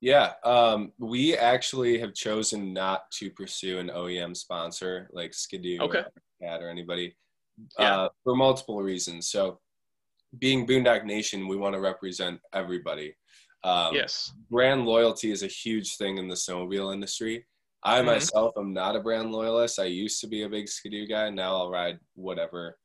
Yeah, 0.00 0.32
um, 0.44 0.92
we 0.98 1.36
actually 1.36 1.98
have 2.00 2.12
chosen 2.12 2.74
not 2.74 3.10
to 3.12 3.30
pursue 3.30 3.78
an 3.78 3.88
OEM 3.88 4.36
sponsor 4.36 5.08
like 5.12 5.32
Ski-Doo 5.32 5.78
Okay. 5.80 6.02
Cat 6.40 6.62
or 6.62 6.68
anybody 6.68 7.16
Yeah. 7.78 8.02
uh, 8.02 8.08
for 8.22 8.36
multiple 8.36 8.82
reasons. 8.82 9.28
So, 9.28 9.60
being 10.38 10.66
Boondock 10.66 11.04
Nation, 11.04 11.48
we 11.48 11.56
want 11.56 11.74
to 11.74 11.80
represent 11.80 12.40
everybody. 12.52 13.14
Um, 13.64 13.94
yes. 13.94 14.32
brand 14.50 14.84
loyalty 14.86 15.30
is 15.32 15.42
a 15.42 15.46
huge 15.48 15.96
thing 15.96 16.18
in 16.18 16.28
the 16.28 16.34
snowmobile 16.36 16.92
industry. 16.92 17.46
I 17.82 18.00
Mhm. 18.00 18.06
myself 18.06 18.56
am 18.58 18.72
not 18.72 18.94
a 18.96 19.00
brand 19.00 19.32
loyalist. 19.32 19.78
I 19.78 19.84
used 19.84 20.20
to 20.20 20.26
be 20.26 20.42
a 20.42 20.48
big 20.48 20.68
Ski-Doo 20.68 21.06
guy. 21.06 21.30
Now 21.30 21.56
I'll 21.56 21.70
ride 21.70 21.98
whatever 22.14 22.78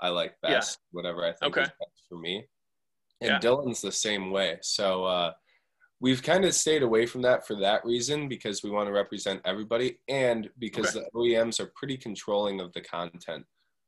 I 0.00 0.08
like 0.08 0.36
Yeah. 0.42 0.50
best, 0.50 0.78
whatever 0.92 1.24
I 1.24 1.32
think 1.32 1.56
Okay. 1.56 1.62
is 1.64 1.68
best 1.78 2.04
for 2.08 2.18
me. 2.18 2.48
And 3.20 3.30
Yeah. 3.30 3.38
Dylan's 3.40 3.80
the 3.80 3.92
same 3.92 4.30
way. 4.30 4.58
So 4.62 5.04
uh, 5.04 5.32
we've 6.02 6.22
kind 6.22 6.44
of 6.44 6.52
stayed 6.52 6.82
away 6.82 7.06
from 7.06 7.22
that 7.22 7.46
for 7.46 7.54
that 7.54 7.84
reason 7.84 8.28
because 8.28 8.64
we 8.64 8.70
want 8.70 8.88
to 8.88 8.92
represent 8.92 9.40
everybody 9.44 9.98
and 10.08 10.50
because 10.58 10.92
the 10.92 11.08
OEMs 11.14 11.60
are 11.60 11.72
pretty 11.76 11.96
controlling 11.96 12.60
of 12.60 12.72
the 12.72 12.80
content. 12.80 13.44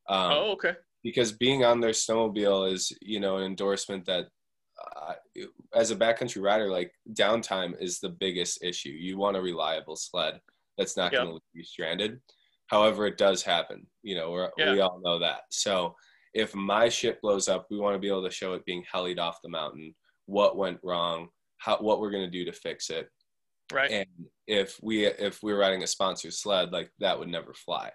Um, 0.09 0.31
oh, 0.33 0.53
okay. 0.53 0.75
because 1.03 1.33
being 1.33 1.65
on 1.65 1.81
their 1.81 1.91
snowmobile 1.91 2.73
is 2.73 2.93
you 3.03 3.19
know 3.21 3.39
an 3.39 3.45
endorsement 3.45 4.05
that 4.07 4.27
uh, 4.97 5.15
as 5.75 5.91
a 5.91 5.97
backcountry 5.97 6.43
rider 6.43 6.69
like 6.71 6.93
downtime 7.15 7.75
is 7.81 7.99
the 7.99 8.09
biggest 8.09 8.63
issue 8.63 8.91
you 8.91 9.17
want 9.17 9.37
a 9.37 9.41
reliable 9.41 9.97
sled 9.97 10.41
that's 10.77 10.97
not 10.97 11.13
Yep. 11.13 11.21
going 11.21 11.29
to 11.29 11.33
leave 11.35 11.43
you 11.55 11.65
stranded 11.65 12.21
however 12.67 13.07
it 13.07 13.17
does 13.17 13.43
happen 13.43 13.87
you 14.03 14.15
know 14.15 14.31
we're, 14.31 14.51
we 14.59 14.81
all 14.81 15.01
know 15.03 15.19
that 15.21 15.43
so 15.49 15.95
if 16.35 16.55
my 16.55 16.89
ship 16.91 17.19
blows 17.23 17.49
up 17.49 17.67
we 17.71 17.79
want 17.79 17.95
to 17.95 17.99
be 17.99 18.09
able 18.09 18.25
to 18.25 18.31
show 18.31 18.53
it 18.53 18.65
being 18.67 18.85
helied 18.93 19.19
off 19.19 19.41
the 19.43 19.49
mountain 19.49 19.95
what 20.27 20.59
went 20.59 20.79
wrong 20.83 21.29
how 21.65 21.77
what 21.79 22.01
we're 22.01 22.11
going 22.11 22.25
to 22.25 22.31
do 22.31 22.45
to 22.45 22.53
fix 22.53 22.91
it 22.91 23.09
Right. 23.73 23.91
and 23.91 24.07
if 24.47 24.79
we 24.83 25.07
if 25.07 25.43
we 25.43 25.53
were 25.53 25.59
riding 25.59 25.83
a 25.83 25.87
sponsored 25.87 26.35
sled 26.35 26.71
like 26.71 26.91
that 26.99 27.19
would 27.19 27.29
never 27.29 27.55
fly 27.55 27.91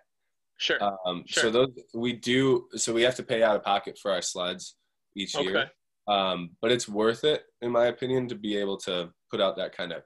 sure. 0.58 0.80
um, 1.06 1.24
Sure. 1.28 1.44
So 1.44 1.52
those 1.52 1.70
we 1.94 2.14
do. 2.14 2.66
So 2.76 2.94
we 2.94 3.04
have 3.04 3.16
to 3.16 3.24
pay 3.24 3.42
out 3.44 3.56
of 3.56 3.64
pocket 3.64 3.98
for 4.02 4.12
our 4.12 4.22
sleds 4.22 4.76
each 5.16 5.36
okay. 5.36 5.46
year. 5.48 5.72
Um, 6.08 6.52
but 6.62 6.72
it's 6.72 6.88
worth 6.88 7.24
it, 7.24 7.44
in 7.62 7.72
my 7.72 7.86
opinion, 7.86 8.28
to 8.30 8.36
be 8.36 8.58
able 8.58 8.78
to 8.78 9.10
put 9.30 9.40
out 9.42 9.56
that 9.58 9.76
kind 9.78 9.92
of 9.92 10.02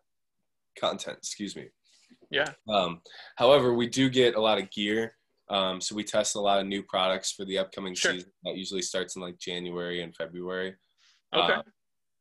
content. 0.78 1.18
Excuse 1.18 1.56
me. 1.56 1.68
Yeah. 2.30 2.52
Um, 2.68 3.02
however, 3.38 3.74
we 3.74 3.88
do 3.88 4.10
get 4.10 4.36
a 4.36 4.42
lot 4.42 4.60
of 4.60 4.70
gear. 4.72 5.16
Um, 5.50 5.80
so 5.82 5.96
we 5.96 6.04
test 6.04 6.36
a 6.36 6.42
lot 6.42 6.60
of 6.60 6.68
new 6.68 6.84
products 6.84 7.32
for 7.32 7.46
the 7.46 7.58
upcoming 7.58 7.96
Sure. 7.96 8.14
season. 8.14 8.32
That 8.44 8.58
usually 8.58 8.82
starts 8.82 9.16
in 9.16 9.22
like 9.22 9.38
January 9.40 10.02
and 10.02 10.16
February. 10.16 10.76
Okay. 11.34 11.54
Um, 11.54 11.64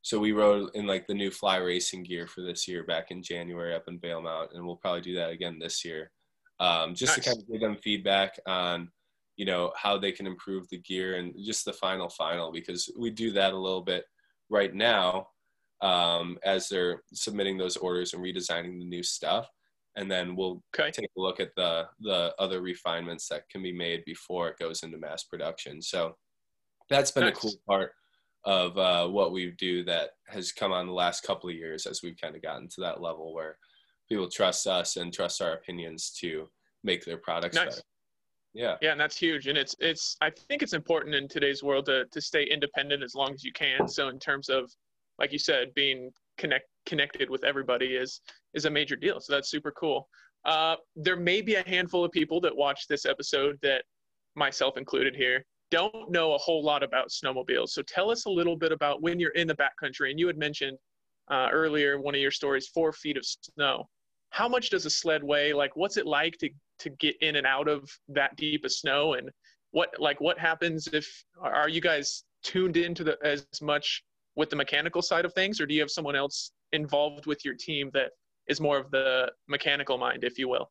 so 0.02 0.18
we 0.18 0.32
rode 0.32 0.70
in 0.74 0.86
like 0.86 1.06
the 1.06 1.14
new 1.14 1.30
fly 1.30 1.56
racing 1.56 2.02
gear 2.02 2.26
for 2.26 2.42
this 2.42 2.66
year 2.68 2.84
back 2.84 3.10
in 3.10 3.22
January 3.22 3.74
up 3.74 3.84
in 3.88 4.00
Valemount, 4.00 4.54
and 4.54 4.64
we'll 4.66 4.76
probably 4.76 5.00
do 5.00 5.14
that 5.14 5.30
again 5.30 5.58
this 5.58 5.84
year, 5.84 6.10
um, 6.60 6.94
just 6.94 7.14
Nice. 7.16 7.24
to 7.24 7.30
kind 7.30 7.40
of 7.40 7.48
give 7.48 7.60
them 7.60 7.76
feedback 7.76 8.38
on, 8.46 8.90
you 9.36 9.44
know, 9.44 9.72
how 9.76 9.96
they 9.98 10.12
can 10.12 10.26
improve 10.26 10.68
the 10.68 10.78
gear 10.78 11.16
and 11.16 11.34
just 11.44 11.64
the 11.64 11.72
final 11.72 12.08
final 12.08 12.52
because 12.52 12.90
we 12.98 13.10
do 13.10 13.30
that 13.32 13.52
a 13.54 13.58
little 13.58 13.80
bit 13.82 14.04
right 14.50 14.74
now 14.74 15.28
um, 15.80 16.38
as 16.44 16.68
they're 16.68 17.02
submitting 17.12 17.56
those 17.58 17.76
orders 17.76 18.12
and 18.12 18.22
redesigning 18.22 18.78
the 18.78 18.84
new 18.84 19.02
stuff, 19.02 19.48
and 19.96 20.10
then 20.10 20.36
we'll 20.36 20.62
Okay. 20.74 20.90
take 20.90 21.10
a 21.16 21.20
look 21.20 21.40
at 21.40 21.54
the 21.56 21.88
the 22.00 22.34
other 22.38 22.60
refinements 22.60 23.28
that 23.28 23.48
can 23.50 23.62
be 23.62 23.72
made 23.72 24.04
before 24.04 24.48
it 24.48 24.58
goes 24.58 24.82
into 24.82 24.98
mass 24.98 25.24
production. 25.24 25.80
So 25.82 26.16
that's 26.88 27.10
been 27.10 27.24
Nice. 27.24 27.36
a 27.36 27.40
cool 27.40 27.54
part 27.68 27.92
of 28.44 28.76
uh, 28.76 29.07
what 29.07 29.33
we 29.33 29.52
do 29.52 29.85
that 29.85 30.11
has 30.28 30.52
come 30.52 30.72
on 30.72 30.87
the 30.87 30.92
last 30.92 31.22
couple 31.22 31.48
of 31.48 31.55
years 31.55 31.87
as 31.87 32.02
we've 32.02 32.20
kind 32.20 32.35
of 32.35 32.42
gotten 32.42 32.68
to 32.68 32.81
that 32.81 33.00
level 33.00 33.33
where 33.33 33.57
people 34.09 34.28
trust 34.28 34.66
us 34.66 34.96
and 34.96 35.12
trust 35.12 35.40
our 35.40 35.55
opinions 35.55 36.11
to 36.20 36.48
make 36.83 37.05
their 37.05 37.18
products 37.18 37.57
Nice. 37.57 37.66
better. 37.66 37.83
Yeah, 38.55 38.76
Yeah, 38.83 38.92
and 38.92 39.00
that's 39.00 39.16
huge. 39.16 39.46
And 39.46 39.57
it's 39.57 39.74
it's 39.78 40.16
I 40.20 40.28
think 40.28 40.62
it's 40.62 40.74
important 40.74 41.14
in 41.14 41.26
today's 41.26 41.62
world 41.62 41.87
to 41.87 42.05
to 42.05 42.20
stay 42.20 42.44
independent 42.44 43.02
as 43.02 43.14
long 43.14 43.33
as 43.33 43.42
you 43.42 43.52
can. 43.52 43.88
So 43.88 44.09
in 44.09 44.18
terms 44.18 44.50
of 44.50 44.70
like 45.18 45.33
you 45.33 45.38
said, 45.38 45.72
being 45.74 46.11
connect 46.37 46.66
connected 46.85 47.31
with 47.31 47.44
everybody 47.44 47.96
is 47.96 48.20
is 48.52 48.66
a 48.66 48.70
major 48.70 48.96
deal. 48.96 49.20
So 49.20 49.33
that's 49.33 49.50
super 49.50 49.70
cool. 49.70 50.09
Uh, 50.44 50.76
there 50.96 51.16
may 51.16 51.40
be 51.40 51.55
a 51.55 51.66
handful 51.66 52.05
of 52.05 52.11
people 52.11 52.40
that 52.40 52.55
watch 52.55 52.88
this 52.88 53.07
episode 53.07 53.59
that 53.62 53.85
myself 54.35 54.76
included 54.76 55.14
here 55.14 55.44
don't 55.72 56.11
know 56.11 56.35
a 56.35 56.38
whole 56.38 56.62
lot 56.62 56.82
about 56.82 57.08
snowmobiles. 57.08 57.70
So 57.70 57.80
tell 57.82 58.11
us 58.11 58.26
a 58.26 58.30
little 58.30 58.56
bit 58.56 58.72
about 58.72 59.00
when 59.00 59.18
you're 59.18 59.30
in 59.30 59.48
the 59.48 59.56
backcountry. 59.56 60.11
And 60.11 60.20
you 60.20 60.26
had 60.26 60.37
mentioned 60.37 60.76
uh, 61.30 61.48
earlier 61.50 61.98
one 61.98 62.14
of 62.14 62.20
your 62.20 62.30
stories, 62.30 62.68
four 62.68 62.92
feet 62.92 63.16
of 63.16 63.24
snow. 63.24 63.88
How 64.30 64.48
much 64.48 64.68
does 64.68 64.85
a 64.85 64.90
sled 64.90 65.24
weigh? 65.24 65.54
Like, 65.54 65.74
what's 65.74 65.96
it 65.96 66.06
like 66.06 66.37
to 66.38 66.50
to 66.80 66.90
get 66.90 67.16
in 67.22 67.37
and 67.37 67.46
out 67.46 67.68
of 67.68 67.90
that 68.08 68.37
deep 68.37 68.64
of 68.66 68.72
snow? 68.72 69.14
And 69.14 69.30
what 69.70 69.88
like 69.98 70.20
what 70.20 70.38
happens 70.38 70.88
if 70.92 71.06
are 71.40 71.70
you 71.70 71.80
guys 71.80 72.24
tuned 72.42 72.76
into 72.76 73.02
the 73.02 73.16
as 73.24 73.46
much 73.62 74.02
with 74.37 74.50
the 74.50 74.56
mechanical 74.56 75.00
side 75.00 75.24
of 75.24 75.32
things, 75.32 75.58
or 75.58 75.66
do 75.66 75.74
you 75.74 75.80
have 75.80 75.90
someone 75.90 76.16
else 76.16 76.52
involved 76.72 77.26
with 77.26 77.44
your 77.46 77.54
team 77.54 77.90
that 77.94 78.11
is 78.46 78.61
more 78.61 78.78
of 78.78 78.90
the 78.90 79.30
mechanical 79.48 79.96
mind, 79.96 80.22
if 80.22 80.38
you 80.38 80.48
will? 80.48 80.70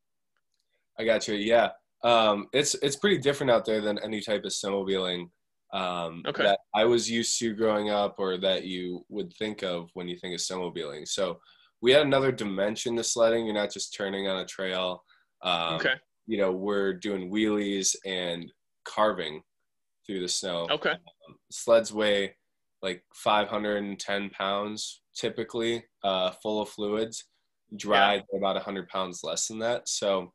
I 1.00 1.06
got 1.06 1.28
you. 1.28 1.36
Yeah, 1.36 1.70
um, 2.04 2.48
it's 2.54 2.76
it's 2.76 2.96
pretty 2.96 3.18
different 3.18 3.52
out 3.52 3.66
there 3.66 3.82
than 3.82 4.00
any 4.00 4.22
type 4.22 4.44
of 4.44 4.52
snowmobiling 4.52 5.30
um, 5.74 6.24
Okay. 6.28 6.44
that 6.44 6.60
I 6.76 6.86
was 6.86 7.10
used 7.10 7.38
to 7.40 7.54
growing 7.54 7.90
up, 7.90 8.16
or 8.18 8.38
that 8.38 8.66
you 8.66 9.06
would 9.10 9.34
think 9.34 9.64
of 9.64 9.90
when 9.94 10.08
you 10.08 10.18
think 10.18 10.34
of 10.34 10.42
snowmobiling. 10.42 11.08
So 11.08 11.40
we 11.82 11.92
had 11.92 12.06
another 12.06 12.32
dimension 12.32 12.96
to 12.98 13.04
sledding. 13.04 13.46
You're 13.46 13.56
not 13.56 13.72
just 13.72 13.94
turning 13.96 14.28
on 14.28 14.42
a 14.42 14.46
trail. 14.46 15.04
Um, 15.44 15.76
okay. 15.76 15.94
You 16.28 16.38
know, 16.38 16.52
we're 16.52 16.94
doing 16.94 17.32
wheelies 17.32 17.96
and 18.06 18.52
carving 18.86 19.42
through 20.06 20.22
the 20.22 20.28
snow. 20.28 20.68
Okay. 20.70 20.94
sleds 21.52 21.94
weigh 21.94 22.36
like 22.82 23.04
510 23.14 24.30
pounds 24.32 25.02
typically 25.16 25.84
uh, 26.04 26.32
full 26.42 26.62
of 26.62 26.70
fluids 26.70 27.26
dry 27.78 28.16
they're 28.32 28.40
about 28.40 28.56
100 28.56 28.90
pounds 28.90 29.22
less 29.24 29.48
than 29.48 29.60
that 29.60 29.88
so 29.88 30.34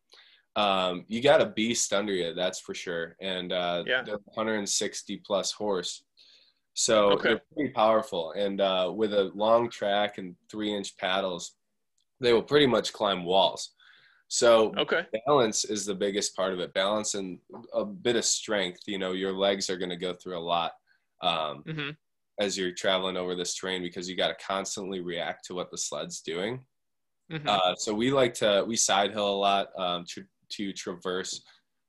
um, 0.57 1.05
you 1.07 1.23
got 1.23 1.43
a 1.43 1.47
beast 1.47 1.93
under 1.93 2.13
you 2.13 2.35
that's 2.35 2.61
for 2.61 2.75
sure. 2.75 3.17
And 3.21 3.53
uh, 3.53 3.85
Yeah. 3.87 4.03
they're 4.05 4.19
160 4.25 5.23
plus 5.25 5.53
horse. 5.53 6.05
So 6.75 7.13
Okay. 7.13 7.29
they're 7.29 7.43
pretty 7.55 7.73
powerful. 7.73 8.33
And 8.33 8.61
uh, 8.61 8.93
with 8.95 9.13
a 9.13 9.31
long 9.35 9.71
track 9.71 10.19
and 10.19 10.35
three 10.51 10.75
inch 10.75 10.97
paddles 10.97 11.53
they 12.19 12.33
will 12.33 12.43
pretty 12.43 12.67
much 12.67 12.95
climb 12.95 13.25
walls. 13.25 13.75
So 14.29 14.73
Okay. 14.79 15.03
balance 15.27 15.67
is 15.67 15.85
the 15.85 15.95
biggest 15.95 16.35
part 16.35 16.55
of 16.55 16.61
it. 16.61 16.73
Balance 16.73 17.15
and 17.15 17.39
a 17.75 17.85
bit 17.85 18.17
of 18.17 18.25
strength 18.25 18.81
you 18.87 18.99
know 18.99 19.13
your 19.13 19.33
legs 19.33 19.69
are 19.71 19.77
going 19.77 19.91
to 19.91 19.97
go 19.97 20.15
through 20.15 20.39
a 20.39 20.41
lot 20.41 20.73
um, 21.23 21.63
hmm 21.67 21.91
as 22.39 22.57
you're 22.59 22.73
traveling 22.73 23.17
over 23.17 23.35
this 23.35 23.55
terrain 23.55 23.83
because 23.83 24.09
you 24.11 24.17
got 24.17 24.29
to 24.29 24.45
constantly 24.45 25.01
react 25.01 25.47
to 25.47 25.55
what 25.55 25.71
the 25.71 25.79
sled's 25.79 26.21
doing. 26.21 26.65
Hmm 27.31 27.49
uh, 27.49 27.75
so 27.77 27.93
we 27.95 28.11
like 28.11 28.35
to 28.35 28.65
we 28.67 28.77
side 28.77 29.13
hill 29.13 29.29
a 29.29 29.37
lot 29.37 29.69
um, 29.79 30.05
to, 30.15 30.25
to 30.51 30.73
traverse 30.73 31.43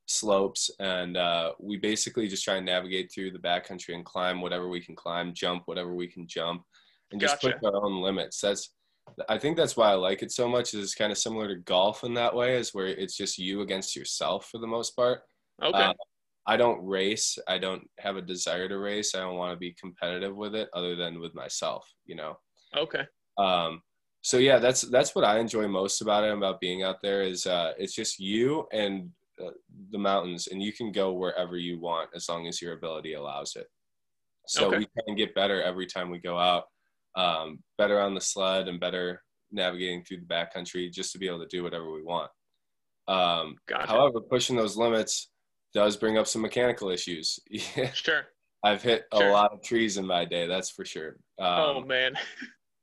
slopes 0.06 0.70
and 0.80 1.16
uh, 1.16 1.52
we 1.60 1.76
basically 1.76 2.28
just 2.28 2.44
try 2.44 2.56
and 2.56 2.66
navigate 2.66 3.12
through 3.12 3.30
the 3.30 3.38
backcountry 3.38 3.94
and 3.94 4.04
climb 4.04 4.40
whatever 4.40 4.68
we 4.68 4.80
can 4.80 4.96
climb 4.96 5.34
jump 5.34 5.62
whatever 5.66 5.94
we 5.94 6.06
can 6.06 6.26
jump 6.26 6.62
and 7.12 7.20
just 7.20 7.40
Gotcha. 7.42 7.58
push 7.58 7.62
our 7.64 7.84
own 7.84 8.00
limits 8.00 8.40
that's 8.40 8.74
i 9.28 9.36
think 9.36 9.56
that's 9.56 9.76
why 9.76 9.90
i 9.90 9.94
like 9.94 10.22
it 10.22 10.32
so 10.32 10.48
much 10.48 10.72
is 10.72 10.82
it's 10.82 10.94
kind 10.94 11.12
of 11.12 11.18
similar 11.18 11.46
to 11.48 11.56
golf 11.56 12.04
in 12.04 12.14
that 12.14 12.34
way 12.34 12.56
is 12.56 12.72
where 12.72 12.86
it's 12.86 13.16
just 13.16 13.38
you 13.38 13.60
against 13.60 13.94
yourself 13.94 14.48
for 14.50 14.58
the 14.58 14.66
most 14.66 14.96
part 14.96 15.20
Okay. 15.62 15.82
uh, 15.82 15.92
I 16.46 16.56
don't 16.56 16.82
race. 16.82 17.38
I 17.46 17.58
don't 17.58 17.86
have 17.98 18.16
a 18.16 18.22
desire 18.22 18.68
to 18.70 18.78
race. 18.78 19.14
I 19.14 19.18
don't 19.20 19.36
want 19.36 19.52
to 19.52 19.58
be 19.58 19.76
competitive 19.78 20.34
with 20.34 20.54
it 20.54 20.70
other 20.72 20.96
than 20.96 21.20
with 21.20 21.34
myself, 21.34 21.86
you 22.06 22.14
know. 22.14 22.38
okay. 22.74 23.02
Um, 23.36 23.82
so 24.22 24.38
yeah, 24.38 24.58
that's 24.58 24.82
that's 24.82 25.14
what 25.14 25.24
I 25.24 25.38
enjoy 25.38 25.68
most 25.68 26.00
about 26.00 26.24
it 26.24 26.32
about 26.32 26.60
being 26.60 26.82
out 26.82 27.00
there 27.02 27.22
is 27.22 27.46
uh, 27.46 27.72
it's 27.78 27.94
just 27.94 28.18
you 28.18 28.66
and 28.72 29.10
uh, 29.40 29.50
the 29.90 29.98
mountains, 29.98 30.48
and 30.48 30.62
you 30.62 30.72
can 30.72 30.90
go 30.92 31.12
wherever 31.12 31.56
you 31.56 31.78
want 31.80 32.10
as 32.14 32.28
long 32.28 32.46
as 32.48 32.60
your 32.60 32.72
ability 32.74 33.14
allows 33.14 33.54
it. 33.56 33.66
So 34.46 34.66
Okay. 34.68 34.78
we 34.78 34.84
try 34.86 35.02
and 35.06 35.16
get 35.16 35.34
better 35.34 35.62
every 35.62 35.86
time 35.86 36.10
we 36.10 36.18
go 36.18 36.38
out, 36.38 36.64
um, 37.14 37.62
better 37.76 38.00
on 38.00 38.14
the 38.14 38.20
sled 38.20 38.66
and 38.68 38.80
better 38.80 39.22
navigating 39.52 40.02
through 40.04 40.18
the 40.20 40.26
backcountry 40.26 40.90
just 40.92 41.12
to 41.12 41.18
be 41.18 41.26
able 41.28 41.40
to 41.40 41.46
do 41.46 41.62
whatever 41.62 41.90
we 41.92 42.02
want. 42.02 42.30
Um, 43.06 43.56
Gotcha. 43.66 43.86
However, 43.88 44.20
pushing 44.20 44.56
those 44.56 44.76
limits 44.76 45.30
does 45.74 45.96
bring 45.96 46.18
up 46.18 46.26
some 46.26 46.42
mechanical 46.42 46.90
issues. 46.90 47.38
Sure. 47.94 48.26
I've 48.64 48.82
hit 48.82 49.04
a 49.12 49.18
lot 49.20 49.52
of 49.52 49.62
trees 49.62 49.98
in 49.98 50.06
my 50.06 50.24
day, 50.24 50.48
that's 50.48 50.70
for 50.70 50.84
sure. 50.84 51.16
Um, 51.38 51.46
oh 51.60 51.80
man. 51.86 52.14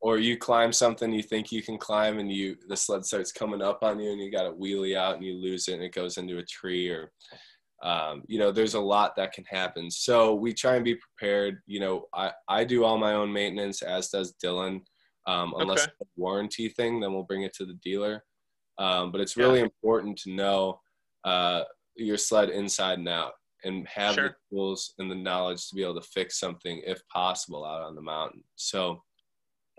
Or 0.02 0.18
you 0.18 0.38
climb 0.38 0.72
something 0.72 1.12
you 1.12 1.24
think 1.24 1.52
you 1.52 1.62
can 1.64 1.78
climb 1.78 2.20
and 2.20 2.32
you 2.32 2.56
the 2.68 2.76
sled 2.78 3.06
starts 3.06 3.32
coming 3.32 3.62
up 3.62 3.80
on 3.82 4.00
you 4.00 4.12
and 4.12 4.20
you 4.22 4.32
got 4.32 4.44
to 4.44 4.52
wheelie 4.52 4.96
out 4.98 5.16
and 5.16 5.24
you 5.26 5.36
lose 5.36 5.68
it 5.68 5.74
and 5.76 5.84
it 5.84 5.94
goes 5.94 6.18
into 6.18 6.38
a 6.38 6.44
tree 6.46 6.90
or 6.90 7.12
um, 7.84 8.24
you 8.28 8.40
know 8.40 8.52
there's 8.52 8.74
a 8.74 8.80
lot 8.80 9.16
that 9.16 9.34
can 9.34 9.44
happen 9.46 9.90
so 9.92 10.34
we 10.34 10.54
try 10.54 10.76
and 10.76 10.86
be 10.86 10.96
prepared 10.96 11.60
you 11.66 11.80
know 11.80 12.06
i, 12.14 12.32
I 12.48 12.64
do 12.64 12.84
all 12.84 12.98
my 12.98 13.14
own 13.14 13.32
maintenance 13.32 13.82
as 13.82 14.10
does 14.10 14.34
dylan 14.44 14.82
um, 15.28 15.54
unless 15.58 15.82
Okay. 15.84 15.92
it's 16.00 16.02
a 16.02 16.06
warranty 16.22 16.70
thing 16.70 17.00
then 17.00 17.14
we'll 17.14 17.24
bring 17.24 17.44
it 17.44 17.54
to 17.56 17.66
the 17.66 17.78
dealer 17.84 18.24
um, 18.78 19.12
but 19.12 19.22
it's 19.22 19.38
really 19.38 19.62
important 19.62 20.18
to 20.20 20.32
know 20.34 20.80
uh, 21.24 21.64
your 21.96 22.18
sled 22.18 22.50
inside 22.50 23.00
and 23.00 23.08
out 23.10 23.34
and 23.64 23.88
have 23.88 24.14
Sure. 24.16 24.38
the 24.52 24.56
tools 24.56 24.94
and 25.00 25.10
the 25.10 25.16
knowledge 25.16 25.68
to 25.68 25.76
be 25.76 25.82
able 25.84 26.00
to 26.00 26.08
fix 26.14 26.40
something 26.40 26.82
if 26.86 27.02
possible 27.08 27.66
out 27.66 27.82
on 27.82 27.96
the 27.96 28.02
mountain 28.02 28.44
so 28.56 29.02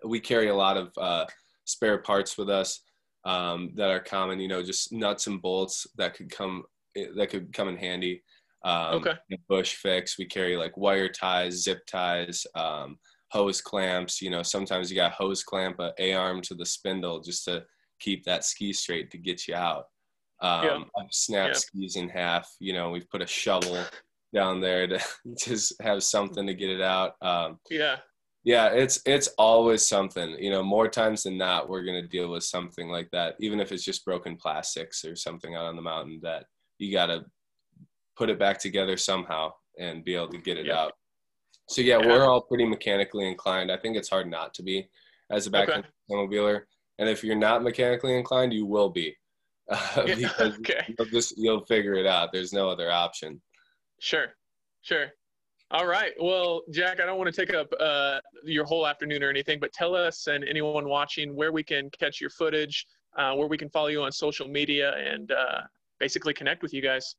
we 0.05 0.21
carry 0.21 0.49
a 0.49 0.55
lot 0.55 0.77
of 0.77 0.93
uh, 0.99 1.27
spare 1.65 1.99
parts 1.99 2.37
with 2.39 2.49
us 2.51 2.81
um, 3.25 3.73
that 3.77 3.91
are 3.91 4.01
common. 4.01 4.41
You 4.41 4.49
know, 4.49 4.63
just 4.63 4.93
nuts 4.93 5.27
and 5.27 5.41
bolts 5.41 5.87
that 5.97 6.15
could 6.15 6.31
come 6.31 6.65
that 7.17 7.31
could 7.31 7.53
come 7.53 7.69
in 7.69 7.77
handy. 7.77 8.23
Um, 8.65 8.95
Okay. 8.97 9.15
Bush 9.49 9.75
fix. 9.75 10.19
We 10.19 10.25
carry 10.27 10.57
like 10.57 10.77
wire 10.77 11.09
ties, 11.09 11.63
zip 11.63 11.81
ties, 11.87 12.47
um, 12.55 12.99
hose 13.31 13.61
clamps. 13.61 14.21
You 14.23 14.31
know, 14.31 14.43
sometimes 14.43 14.91
you 14.91 14.97
got 14.97 15.13
hose 15.13 15.43
clamp 15.45 15.79
a 15.81 15.93
A 15.99 16.15
arm 16.15 16.41
to 16.43 16.55
the 16.55 16.67
spindle 16.67 17.21
just 17.21 17.45
to 17.45 17.65
keep 18.01 18.25
that 18.25 18.45
ski 18.45 18.73
straight 18.73 19.11
to 19.11 19.19
get 19.19 19.47
you 19.49 19.55
out. 19.55 19.85
Um, 20.41 20.65
Yeah. 20.65 20.79
I've 20.99 21.13
snapped 21.13 21.55
Yeah. 21.55 21.59
skis 21.61 21.97
in 21.97 22.09
half. 22.09 22.51
You 22.61 22.73
know, 22.73 22.91
we've 22.91 23.09
put 23.11 23.23
a 23.23 23.27
shovel 23.27 23.85
down 24.35 24.61
there 24.61 24.87
to 24.87 24.99
just 25.39 25.81
have 25.81 26.03
something 26.03 26.47
to 26.47 26.55
get 26.55 26.71
it 26.71 26.81
out. 26.83 27.15
Um, 27.23 27.59
Yeah. 27.71 27.97
Yeah, 28.47 28.69
it's 28.69 29.01
it's 29.05 29.27
always 29.39 29.85
something. 29.87 30.37
You 30.39 30.51
know, 30.51 30.63
more 30.63 30.87
times 30.89 31.25
than 31.25 31.37
not, 31.37 31.69
we're 31.69 31.83
gonna 31.83 32.07
deal 32.07 32.31
with 32.31 32.45
something 32.45 32.89
like 32.89 33.11
that, 33.11 33.35
even 33.41 33.59
if 33.59 33.73
it's 33.73 33.83
just 33.85 34.05
broken 34.05 34.37
plastics 34.37 35.05
or 35.05 35.17
something 35.17 35.57
out 35.57 35.67
on 35.67 35.75
the 35.75 35.83
mountain 35.83 36.21
that 36.23 36.47
you 36.79 36.93
gotta 36.93 37.25
put 38.17 38.31
it 38.31 38.39
back 38.39 38.59
together 38.61 38.97
somehow 38.97 39.53
and 39.81 40.05
be 40.05 40.15
able 40.15 40.29
to 40.29 40.39
get 40.39 40.57
it 40.59 40.67
Yeah. 40.67 40.79
out. 40.81 40.93
So 41.69 41.83
yeah, 41.83 41.99
Yeah. 41.99 42.07
we're 42.07 42.25
all 42.25 42.41
pretty 42.41 42.65
mechanically 42.65 43.27
inclined. 43.29 43.73
I 43.73 43.77
think 43.79 43.97
it's 43.97 44.09
hard 44.09 44.31
not 44.31 44.55
to 44.55 44.63
be 44.63 44.89
as 45.31 45.49
a 45.49 45.51
Okay. 45.51 45.73
backcountry 45.73 45.91
snowmobiler, 46.09 46.63
and 47.01 47.09
if 47.09 47.25
you're 47.25 47.35
not 47.35 47.65
mechanically 47.65 48.15
inclined, 48.17 48.53
you 48.55 48.65
will 48.65 48.91
be 48.91 49.17
uh, 49.69 50.05
Yeah, 50.07 50.15
because 50.15 50.55
okay. 50.61 50.95
you'll 50.97 51.09
just 51.09 51.37
you'll 51.37 51.67
figure 51.67 51.95
it 51.95 52.07
out. 52.07 52.31
There's 52.33 52.53
no 52.53 52.71
other 52.71 52.93
option. 52.93 53.43
Sure. 53.99 54.37
Sure. 54.83 55.11
All 55.73 55.87
right. 55.87 56.13
Well, 56.21 56.63
Jack, 56.71 57.01
I 57.01 57.07
don't 57.07 57.19
want 57.19 57.35
to 57.35 57.47
take 57.47 57.55
up 57.55 57.69
uh, 57.81 58.21
your 58.45 58.65
whole 58.65 58.87
afternoon 58.87 59.25
or 59.25 59.31
anything, 59.31 59.59
but 59.59 59.73
tell 59.73 59.97
us 59.97 60.29
and 60.29 60.45
anyone 60.45 60.89
watching 60.89 61.35
where 61.35 61.51
we 61.51 61.65
can 61.65 61.91
catch 61.99 62.21
your 62.21 62.31
footage, 62.31 62.87
uh, 63.19 63.35
where 63.35 63.49
we 63.49 63.59
can 63.59 63.69
follow 63.71 63.89
you 63.89 64.03
on 64.03 64.13
social 64.13 64.47
media, 64.47 64.95
and 64.95 65.33
uh, 65.33 65.63
basically 65.99 66.33
connect 66.33 66.63
with 66.63 66.73
you 66.73 66.81
guys. 66.81 67.17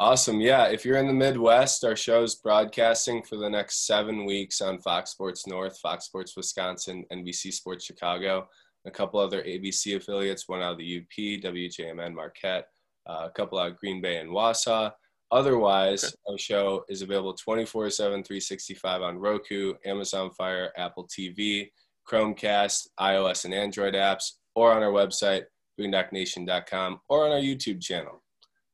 Awesome. 0.00 0.40
Yeah. 0.40 0.64
If 0.64 0.84
you're 0.84 0.96
in 0.96 1.06
the 1.06 1.12
Midwest, 1.12 1.84
our 1.84 1.94
show's 1.94 2.34
broadcasting 2.34 3.22
for 3.22 3.36
the 3.36 3.48
next 3.48 3.86
seven 3.86 4.24
weeks 4.24 4.60
on 4.60 4.80
Fox 4.80 5.12
Sports 5.12 5.46
North, 5.46 5.78
Fox 5.78 6.06
Sports 6.06 6.36
Wisconsin, 6.36 7.04
NBC 7.12 7.52
Sports 7.52 7.84
Chicago, 7.84 8.48
a 8.84 8.90
couple 8.90 9.20
other 9.20 9.44
ABC 9.44 9.94
affiliates, 9.94 10.48
one 10.48 10.60
out 10.60 10.72
of 10.72 10.78
the 10.78 10.98
UP, 10.98 11.44
WJMN 11.44 12.14
Marquette, 12.14 12.66
uh, 13.08 13.28
a 13.28 13.30
couple 13.30 13.60
out 13.60 13.70
of 13.70 13.78
Green 13.78 14.00
Bay 14.00 14.16
and 14.16 14.30
Wausau. 14.30 14.90
Otherwise, 15.32 16.04
Okay. 16.04 16.14
our 16.28 16.38
show 16.38 16.84
is 16.88 17.00
available 17.00 17.32
24 17.32 17.88
7, 17.90 18.22
365 18.22 19.00
on 19.02 19.18
Roku, 19.18 19.74
Amazon 19.84 20.30
Fire, 20.32 20.70
Apple 20.76 21.08
TV, 21.08 21.70
Chromecast, 22.06 22.88
iOS 23.00 23.46
and 23.46 23.54
Android 23.54 23.94
apps, 23.94 24.32
or 24.54 24.72
on 24.72 24.82
our 24.82 24.92
website, 24.92 25.44
boondocknation.com, 25.80 27.00
or 27.08 27.24
on 27.24 27.32
our 27.32 27.38
YouTube 27.40 27.80
channel. 27.80 28.22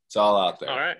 It's 0.09 0.17
all 0.17 0.37
out 0.37 0.59
there. 0.59 0.71
All 0.71 0.79
right. 0.79 0.97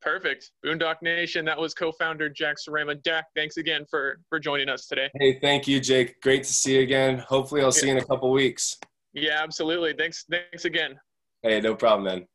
Perfect. 0.00 0.50
Boondock 0.64 0.96
Nation. 1.02 1.44
That 1.44 1.58
was 1.58 1.74
co-founder 1.74 2.28
Jack 2.28 2.56
Sarama. 2.56 3.02
Jack, 3.04 3.26
thanks 3.36 3.56
again 3.56 3.84
for 3.90 4.20
for 4.28 4.40
joining 4.40 4.68
us 4.68 4.86
today. 4.86 5.10
Hey, 5.14 5.38
thank 5.40 5.68
you, 5.68 5.80
Jake. 5.80 6.20
Great 6.22 6.44
to 6.44 6.52
see 6.52 6.76
you 6.76 6.82
again. 6.82 7.18
Hopefully, 7.18 7.62
I'll 7.62 7.72
see 7.72 7.86
you 7.86 7.92
in 7.92 7.98
a 7.98 8.04
couple 8.04 8.30
weeks. 8.32 8.78
Yeah, 9.12 9.40
absolutely. 9.42 9.94
Thanks. 9.94 10.24
Thanks 10.30 10.64
again. 10.64 10.98
Hey, 11.42 11.60
no 11.60 11.74
problem, 11.74 12.04
man. 12.04 12.26